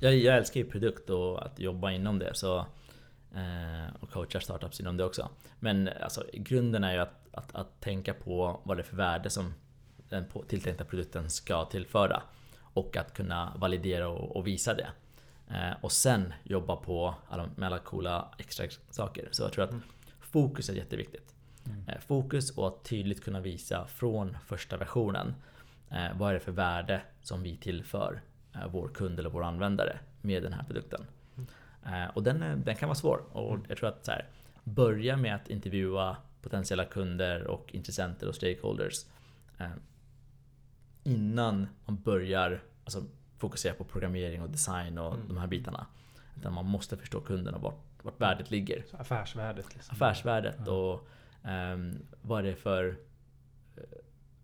jag, 0.00 0.16
jag 0.16 0.36
älskar 0.36 0.60
ju 0.60 0.66
produkt 0.66 1.10
och 1.10 1.46
att 1.46 1.60
jobba 1.60 1.90
inom 1.90 2.18
det. 2.18 2.34
Så, 2.34 2.58
eh, 3.34 3.94
och 4.00 4.10
coachar 4.10 4.40
startups 4.40 4.80
inom 4.80 4.96
det 4.96 5.04
också. 5.04 5.28
Men 5.60 5.90
alltså, 6.02 6.24
grunden 6.32 6.84
är 6.84 6.92
ju 6.92 6.98
att, 6.98 7.28
att, 7.32 7.54
att 7.54 7.80
tänka 7.80 8.14
på 8.14 8.60
vad 8.62 8.76
det 8.76 8.80
är 8.80 8.84
för 8.84 8.96
värde 8.96 9.30
som 9.30 9.54
den 10.08 10.24
tilltänkta 10.48 10.84
produkten 10.84 11.30
ska 11.30 11.64
tillföra. 11.64 12.22
Och 12.60 12.96
att 12.96 13.14
kunna 13.14 13.52
validera 13.56 14.08
och, 14.08 14.36
och 14.36 14.46
visa 14.46 14.74
det. 14.74 14.88
Eh, 15.50 15.72
och 15.80 15.92
sen 15.92 16.32
jobba 16.44 16.76
på 16.76 17.14
alla, 17.28 17.50
med 17.56 17.66
alla 17.66 17.78
coola 17.78 18.34
extra 18.38 18.66
saker. 18.90 19.28
Så 19.30 19.42
jag 19.42 19.52
tror 19.52 19.64
att 19.64 19.70
Mm. 19.70 19.82
fokus 20.20 20.68
är 20.68 20.74
jätteviktigt. 20.74 21.34
Mm. 21.66 21.88
Eh, 21.88 21.98
Fokus 22.00 22.50
och 22.50 22.68
att 22.68 22.84
tydligt 22.84 23.24
kunna 23.24 23.40
visa 23.40 23.86
från 23.86 24.36
första 24.46 24.76
versionen 24.76 25.34
eh, 25.90 26.06
vad 26.18 26.30
är 26.30 26.34
det 26.34 26.40
för 26.40 26.52
värde 26.52 27.02
som 27.22 27.42
vi 27.42 27.56
tillför 27.56 28.20
vår 28.70 28.88
kund 28.88 29.18
eller 29.18 29.30
vår 29.30 29.42
användare 29.44 29.98
med 30.20 30.42
den 30.42 30.52
här 30.52 30.62
produkten. 30.64 31.06
Eh, 31.86 32.06
och 32.14 32.22
den, 32.22 32.62
den 32.64 32.76
kan 32.76 32.88
vara 32.88 32.96
svår 32.96 33.22
och 33.32 33.58
jag 33.68 33.78
tror 33.78 33.88
att 33.88 34.04
så 34.04 34.10
här, 34.10 34.26
börja 34.64 35.16
med 35.16 35.34
att 35.34 35.48
intervjua 35.48 36.16
potentiella 36.42 36.84
kunder 36.84 37.46
och 37.46 37.74
intressenter 37.74 38.28
och 38.28 38.34
stakeholders 38.34 39.04
eh, 39.58 39.70
innan 41.04 41.68
man 41.84 41.96
börjar 42.02 42.62
alltså, 42.84 43.04
fokusera 43.38 43.74
på 43.74 43.84
programmering 43.84 44.42
och 44.42 44.50
design 44.50 44.98
och 44.98 45.14
Mm. 45.14 45.28
de 45.28 45.36
här 45.38 45.46
bitarna. 45.46 45.86
Utan 46.36 46.52
man 46.52 46.64
måste 46.64 46.96
förstå 46.96 47.20
kunden 47.20 47.54
och 47.54 47.60
vart, 47.62 47.80
vart 48.02 48.20
värdet 48.20 48.50
ligger 48.50 48.82
Så 48.90 48.96
affärsvärdet. 48.96 49.74
Liksom. 49.74 49.92
affärsvärdet 49.94 50.56
Ja. 50.66 50.72
och 50.72 51.08
ehm, 51.42 51.98
vad 52.22 52.38
är 52.38 52.42
det 52.42 52.56
för 52.56 52.88
eh, 53.76 53.82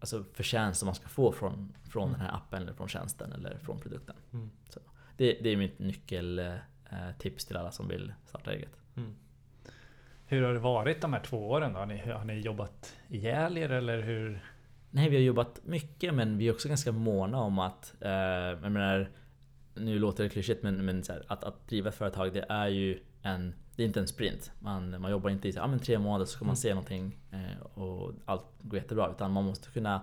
alltså 0.01 0.25
förtjänst 0.33 0.79
som 0.81 0.87
man 0.87 0.95
ska 0.95 1.09
få 1.09 1.33
från, 1.33 1.73
från 1.91 2.09
Mm. 2.09 2.19
den 2.19 2.27
här 2.29 2.37
appen 2.37 2.63
eller 2.63 2.73
från 2.73 2.89
tjänsten 2.89 3.33
eller 3.33 3.59
från 3.59 3.79
produkten. 3.81 4.17
Mm. 4.33 4.51
Så 4.69 4.81
det, 5.17 5.33
det 5.43 5.49
är 5.51 5.57
mitt 5.57 5.79
nyckeltips 5.79 7.45
till 7.45 7.57
alla 7.57 7.71
som 7.73 7.89
vill 7.89 8.13
starta 8.27 8.53
eget. 8.53 8.77
Mm. 8.97 9.15
Hur 10.27 10.43
har 10.43 10.53
det 10.53 10.59
varit 10.61 11.01
de 11.01 11.13
här 11.13 11.21
två 11.21 11.51
åren 11.51 11.73
då? 11.73 11.79
Har 11.79 11.87
ni, 11.87 11.99
har 11.99 12.25
ni 12.25 12.41
jobbat 12.41 12.97
ihjäl 13.09 13.59
er 13.59 13.71
eller 13.73 14.03
hur? 14.03 14.41
Nej, 14.91 15.09
vi 15.09 15.17
har 15.17 15.23
jobbat 15.23 15.61
mycket 15.65 16.15
men 16.15 16.39
vi 16.39 16.49
är 16.49 16.53
också 16.53 16.69
ganska 16.69 16.93
måna 16.93 17.39
om 17.39 17.59
att, 17.59 17.95
eh, 18.01 18.11
jag 18.11 18.73
menar, 18.73 19.11
nu 19.75 19.99
låter 19.99 20.25
det 20.25 20.31
klyschigt 20.31 20.63
men, 20.63 20.85
men 20.85 21.03
här, 21.09 21.25
att, 21.27 21.45
att 21.45 21.69
driva 21.69 21.93
företag 21.93 22.33
det 22.33 22.47
är 22.49 22.69
ju 22.69 22.99
en, 23.23 23.55
det 23.77 23.83
är 23.83 23.87
inte 23.87 24.01
en 24.01 24.09
sprint. 24.09 24.53
Man, 24.59 25.01
man 25.01 25.11
jobbar 25.11 25.31
inte 25.31 25.49
i 25.49 25.53
så, 25.53 25.61
ah, 25.61 25.67
men 25.67 25.79
tre 25.79 25.99
månader 25.99 26.25
så 26.25 26.33
ska 26.33 26.45
man 26.45 26.49
mm. 26.49 26.57
se 26.57 26.69
någonting 26.69 27.19
eh, 27.31 27.61
och 27.61 28.13
allt 28.25 28.45
går 28.61 28.79
jättebra. 28.79 29.11
Utan 29.11 29.33
man 29.33 29.45
måste 29.45 29.71
kunna 29.71 30.03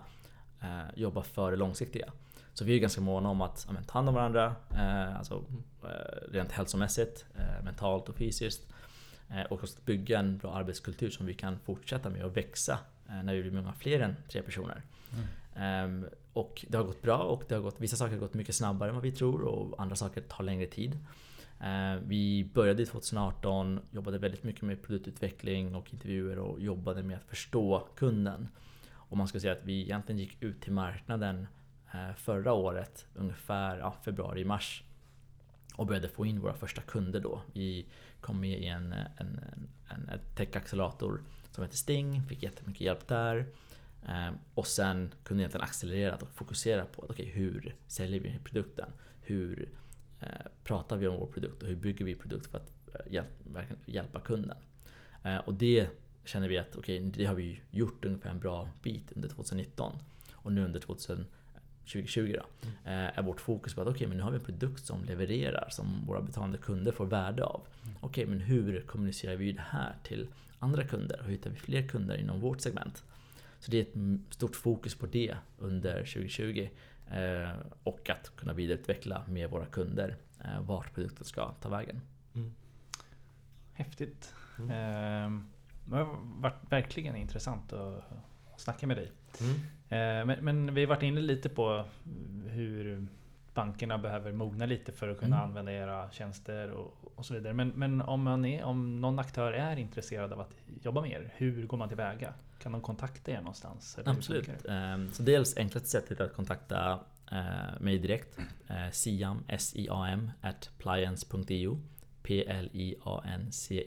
eh, 0.62 0.96
jobba 0.96 1.22
för 1.24 1.52
det 1.52 1.58
långsiktiga. 1.58 2.12
Så 2.54 2.66
vi 2.66 2.76
är 2.76 2.80
ganska 2.80 3.02
måna 3.02 3.30
om 3.30 3.42
att 3.42 3.68
ja, 3.70 3.76
ta 3.88 3.94
hand 3.94 4.10
om 4.10 4.16
varandra, 4.16 4.56
eh, 4.72 5.18
alltså, 5.18 5.44
eh, 5.84 6.32
rent 6.32 6.52
hälsomässigt, 6.52 7.26
eh, 7.36 7.64
mentalt 7.64 8.10
och 8.10 8.16
fysiskt. 8.16 8.68
Eh, 9.30 9.42
och 9.42 9.64
också 9.64 9.80
bygga 9.86 10.20
en 10.20 10.38
bra 10.38 10.54
arbetskultur 10.54 11.10
som 11.10 11.26
vi 11.26 11.34
kan 11.34 11.60
fortsätta 11.60 12.10
med 12.10 12.26
och 12.26 12.38
växa 12.38 12.80
när 13.24 13.34
vi 13.34 13.42
blir 13.42 13.52
många 13.52 13.74
fler 13.74 14.00
än 14.00 14.16
tre 14.32 14.42
personer. 14.42 14.82
Mm. 15.14 15.26
Ehm, 15.56 16.06
och 16.34 16.66
det 16.70 16.78
har 16.78 16.84
gått 16.84 17.02
bra 17.02 17.18
och 17.18 17.44
det 17.48 17.56
har 17.56 17.62
gått, 17.62 17.76
vissa 17.82 17.96
saker 17.96 18.12
har 18.14 18.20
gått 18.20 18.34
mycket 18.34 18.56
snabbare 18.56 18.90
än 18.90 18.96
vad 18.96 19.04
vi 19.04 19.12
tror 19.12 19.42
och 19.42 19.82
andra 19.82 19.96
saker 19.96 20.22
tar 20.22 20.44
längre 20.44 20.66
tid. 20.66 20.98
Ehm, 21.60 22.08
vi 22.08 22.50
började 22.54 22.86
2018, 22.86 23.80
jobbade 23.92 24.18
väldigt 24.18 24.44
mycket 24.44 24.62
med 24.62 24.82
produktutveckling 24.82 25.76
och 25.76 25.94
intervjuer 25.94 26.40
och 26.40 26.60
jobbade 26.60 27.04
med 27.04 27.18
att 27.18 27.30
förstå 27.30 27.88
kunden. 27.96 28.48
Och 28.92 29.18
man 29.18 29.28
ska 29.28 29.40
säga 29.40 29.54
att 29.54 29.66
vi 29.66 29.82
egentligen 29.82 30.20
gick 30.20 30.44
ut 30.44 30.62
till 30.62 30.74
marknaden 30.74 31.48
eh, 31.94 32.16
förra 32.16 32.54
året, 32.54 33.06
ungefär 33.16 33.78
ja, 33.80 33.96
februari-mars. 34.06 34.84
Och 35.76 35.86
började 35.86 36.10
få 36.10 36.26
in 36.26 36.40
våra 36.40 36.54
första 36.54 36.82
kunder 36.82 37.20
då. 37.20 37.42
Vi 37.54 37.86
kom 38.22 38.40
med 38.40 38.60
i 38.60 38.66
en, 38.66 38.94
en, 38.94 39.40
en, 39.88 40.10
en 40.10 40.20
tech-accelerator 40.36 41.20
som 41.58 41.64
heter 41.64 41.78
Sting, 41.78 42.24
fick 42.24 42.44
jättemycket 42.44 42.82
hjälp 42.82 43.08
där. 43.08 43.46
Ehm, 44.08 44.34
och 44.54 44.68
sen 44.68 45.14
kunde 45.24 45.44
jag 45.44 45.62
accelerera 45.62 46.16
och 46.16 46.30
fokusera 46.30 46.86
på 46.86 47.04
okay, 47.10 47.26
hur 47.26 47.76
säljer 47.88 48.20
vi 48.20 48.40
produkten? 48.44 48.90
Hur 49.22 49.70
eh, 50.20 50.28
pratar 50.64 50.98
vi 50.98 51.08
om 51.08 51.20
vår 51.20 51.26
produkt 51.28 51.64
och 51.64 51.70
hur 51.70 51.76
bygger 51.76 52.06
vi 52.06 52.16
produkt 52.16 52.48
för 52.48 52.58
att 52.58 52.72
eh, 52.94 53.14
hjälp, 53.14 53.28
hjälpa 53.86 54.20
kunden? 54.20 54.58
Eh, 55.24 55.38
och 55.38 55.54
det 55.54 55.88
känner 56.26 56.50
vi 56.50 56.58
att 56.58 56.76
okay, 56.76 57.00
det 57.00 57.26
har 57.26 57.36
vi 57.36 57.62
gjort 57.72 58.06
ungefär 58.06 58.30
en 58.30 58.40
bra 58.40 58.70
bit 58.84 59.12
under 59.16 59.30
2019. 59.30 59.94
Och 60.32 60.52
nu 60.52 60.66
under 60.66 60.80
2020 60.80 61.16
då, 62.16 62.68
mm. 62.86 63.12
är 63.16 63.22
vårt 63.22 63.42
fokus 63.42 63.76
på 63.76 63.82
att 63.82 63.88
okay, 63.88 64.08
men 64.08 64.18
nu 64.18 64.24
har 64.24 64.32
vi 64.32 64.38
en 64.38 64.46
produkt 64.46 64.86
som 64.86 65.04
levererar, 65.04 65.68
som 65.70 66.06
våra 66.08 66.22
betalande 66.22 66.58
kunder 66.58 66.92
får 66.92 67.06
värde 67.06 67.44
av. 67.44 67.62
Mm. 67.84 67.96
Okej, 68.00 68.24
okay, 68.24 68.36
men 68.36 68.46
hur 68.46 68.82
kommunicerar 68.82 69.36
vi 69.36 69.52
det 69.52 69.66
här 69.70 69.96
till 70.04 70.28
andra 70.60 70.84
kunder? 70.84 71.22
Hur 71.24 71.32
hittar 71.32 71.50
vi 71.50 71.56
fler 71.56 71.88
kunder 71.88 72.18
inom 72.18 72.40
vårt 72.40 72.62
segment? 72.62 73.04
Så 73.60 73.72
det 73.72 73.78
är 73.78 73.82
ett 73.82 74.34
stort 74.34 74.56
fokus 74.56 74.96
på 74.96 75.06
det 75.06 75.36
under 75.58 75.98
2020. 76.00 76.70
Eh, 77.12 77.50
och 77.84 78.10
att 78.10 78.32
kunna 78.36 78.54
vidareutveckla 78.54 79.24
med 79.28 79.50
våra 79.50 79.66
kunder 79.66 80.16
eh, 80.44 80.62
vart 80.62 80.94
produkten 80.94 81.26
ska 81.26 81.52
ta 81.52 81.70
vägen. 81.70 82.02
Mm. 82.36 82.54
Häftigt. 83.74 84.34
Mm. 84.60 84.70
Eh, 84.70 85.42
det 85.86 85.96
har 85.96 86.18
varit 86.42 86.72
verkligen 86.72 87.16
intressant 87.16 87.74
att 87.74 88.04
snacka 88.58 88.88
med 88.88 88.98
dig. 88.98 89.12
Mm. 89.42 89.56
Eh, 89.90 90.26
men, 90.26 90.46
men, 90.46 90.74
vi 90.74 90.82
har 90.82 90.88
varit 90.88 91.04
inne 91.04 91.22
lite 91.22 91.50
på 91.50 91.86
hur 92.48 93.08
bankerna 93.54 93.98
behöver 93.98 94.32
mogna 94.32 94.66
lite 94.66 94.92
för 94.92 95.10
att 95.10 95.20
kunna 95.20 95.36
mm. 95.36 95.50
använda 95.50 95.72
era 95.72 96.12
tjänster 96.12 96.72
och, 96.72 97.07
och 97.18 97.26
så 97.26 97.34
vidare. 97.34 97.54
Men, 97.54 97.70
men 97.70 98.02
om, 98.02 98.24
man 98.24 98.46
är, 98.46 98.64
om 98.64 99.02
någon 99.02 99.20
aktör 99.20 99.54
är 99.54 99.78
intresserad 99.78 100.34
av 100.34 100.40
att 100.40 100.52
jobba 100.84 101.02
med 101.02 101.12
er, 101.12 101.34
hur 101.36 101.66
går 101.66 101.78
man 101.78 101.90
tillväga? 101.90 102.34
Kan 102.60 102.72
de 102.72 102.82
kontakta 102.82 103.32
er 103.32 103.38
någonstans? 103.38 104.00
Absolut. 104.06 104.50
Um, 104.66 105.12
så 105.14 105.24
dels 105.24 105.58
enklaste 105.58 105.90
sättet 105.90 106.22
att 106.22 106.34
kontakta 106.34 107.00
uh, 107.32 107.80
mig 107.80 107.98
direkt. 107.98 108.40
Uh, 108.70 108.92
siam, 108.92 109.44
S-I-A-M, 109.48 110.32
at 110.42 110.70
pliance.io. 110.78 111.80
P-L-I-A-N-C-E.io 112.24 113.78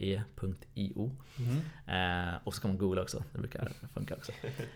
mm. 1.38 1.56
uh, 1.56 2.34
Och 2.44 2.54
så 2.54 2.60
kan 2.60 2.70
man 2.70 2.78
googla 2.78 3.02
också, 3.02 3.24
det 3.32 3.38
brukar 3.38 3.72
funka 3.94 4.14
också. 4.14 4.32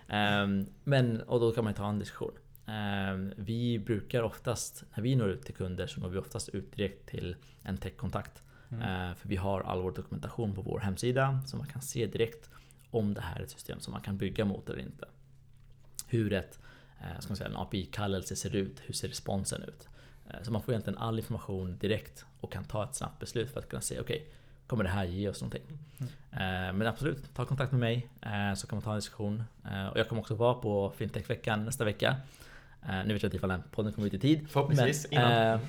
Um, 0.09 0.67
men, 0.85 1.21
och 1.21 1.40
då 1.40 1.53
kan 1.53 1.64
man 1.64 1.75
ta 1.75 1.88
en 1.88 1.99
diskussion. 1.99 2.33
Um, 2.66 3.33
vi 3.37 3.79
brukar 3.79 4.22
oftast, 4.22 4.85
när 4.94 5.03
vi 5.03 5.16
når 5.16 5.29
ut 5.29 5.42
till 5.42 5.55
kunder 5.55 5.87
så 5.87 6.00
når 6.00 6.09
vi 6.09 6.18
oftast 6.18 6.48
ut 6.48 6.72
direkt 6.72 7.07
till 7.09 7.37
en 7.62 7.77
techkontakt. 7.77 8.42
Mm. 8.70 8.83
Uh, 8.83 9.14
för 9.14 9.29
vi 9.29 9.37
har 9.37 9.61
all 9.61 9.83
vår 9.83 9.92
dokumentation 9.92 10.55
på 10.55 10.62
vår 10.62 10.81
hemsida 10.81 11.40
så 11.46 11.57
man 11.57 11.66
kan 11.66 11.83
se 11.83 12.07
direkt 12.07 12.50
om 12.94 13.14
det 13.14 13.20
här 13.20 13.40
är 13.40 13.42
ett 13.42 13.50
system 13.50 13.81
som 13.81 13.92
man 13.92 14.03
kan 14.03 14.16
bygga 14.16 14.44
mot 14.44 14.68
eller 14.68 14.79
inte. 14.79 15.09
Hur 16.07 16.33
ett, 16.33 16.59
eh, 17.00 17.20
ska 17.20 17.29
man 17.29 17.37
säga, 17.37 17.48
en 17.48 17.57
API-kallelse 17.57 18.37
ser 18.37 18.57
ut, 18.57 18.83
hur 18.85 18.94
ser 18.94 19.09
responsen 19.09 19.62
ut? 19.62 19.88
Eh, 20.31 20.42
så 20.42 20.53
man 20.53 20.62
får 20.62 20.74
egentligen 20.74 20.98
all 20.98 21.18
information 21.18 21.79
direkt 21.79 22.24
och 22.40 22.53
kan 22.53 22.64
ta 22.64 22.85
ett 22.85 22.94
snabbt 22.94 23.20
beslut 23.20 23.50
för 23.50 23.61
att 23.61 23.68
kunna 23.68 23.83
se, 23.83 24.00
okej, 24.00 24.16
okay, 24.16 24.33
kommer 24.66 24.85
det 24.85 24.90
här 24.90 25.05
ge 25.05 25.29
oss 25.29 25.40
någonting? 25.40 25.79
Mm. 25.98 26.79
Men 26.79 26.87
absolut, 26.87 27.35
ta 27.35 27.44
kontakt 27.44 27.72
med 27.72 27.81
mig 27.81 28.09
så 28.57 28.66
kan 28.66 28.77
man 28.77 28.83
ta 28.83 28.90
en 28.90 28.96
diskussion. 28.96 29.44
Och 29.92 29.98
jag 29.98 30.09
kommer 30.09 30.22
också 30.22 30.35
vara 30.35 30.55
på 30.55 30.92
Fintech-veckan 30.96 31.64
nästa 31.64 31.85
vecka. 31.85 32.16
Nu 32.87 33.12
vet 33.12 33.23
jag 33.23 33.29
inte 33.29 33.37
ifall 33.37 33.49
den 33.49 33.62
podden 33.70 33.92
kommer 33.92 34.07
ut 34.07 34.14
i 34.14 34.18
tid. 34.18 34.49
Förhoppningsvis 34.49 35.07
men, 35.11 35.20
innan. 35.20 35.61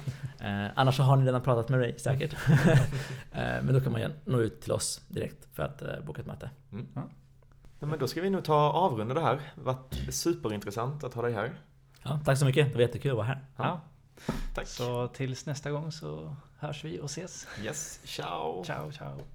Eh, 0.65 0.71
annars 0.75 0.97
så 0.97 1.03
har 1.03 1.15
ni 1.15 1.25
redan 1.25 1.41
pratat 1.41 1.69
med 1.69 1.79
mig 1.79 1.99
säkert. 1.99 2.35
eh, 3.31 3.61
men 3.61 3.73
då 3.73 3.81
kan 3.81 3.91
man 3.91 4.13
nå 4.25 4.39
ut 4.39 4.61
till 4.61 4.71
oss 4.71 5.01
direkt 5.07 5.47
för 5.53 5.63
att 5.63 5.81
eh, 5.81 5.99
boka 6.05 6.21
ett 6.21 6.27
möte. 6.27 6.49
Mm. 6.71 6.87
Ja. 6.95 7.09
Ja, 7.79 7.87
men 7.87 7.99
då 7.99 8.07
ska 8.07 8.21
vi 8.21 8.29
nog 8.29 8.43
ta 8.43 8.71
avrunda 8.71 9.13
det 9.13 9.21
här. 9.21 9.39
Det 9.55 9.61
varit 9.61 9.95
superintressant 10.09 11.03
att 11.03 11.13
ha 11.13 11.21
dig 11.21 11.33
här. 11.33 11.53
Ja, 12.03 12.19
tack 12.25 12.37
så 12.37 12.45
mycket, 12.45 12.67
det 12.67 12.73
var 12.73 12.81
jättekul 12.81 13.11
att 13.11 13.17
vara 13.17 13.27
här. 13.27 13.45
Ja. 13.57 13.81
Tack. 14.53 14.67
Så 14.67 15.07
tills 15.07 15.45
nästa 15.45 15.71
gång 15.71 15.91
så 15.91 16.35
hörs 16.57 16.83
vi 16.83 16.99
och 16.99 17.05
ses. 17.05 17.47
Yes, 17.63 17.99
ciao. 18.03 18.63
Ciao, 18.63 18.91
ciao. 18.91 19.34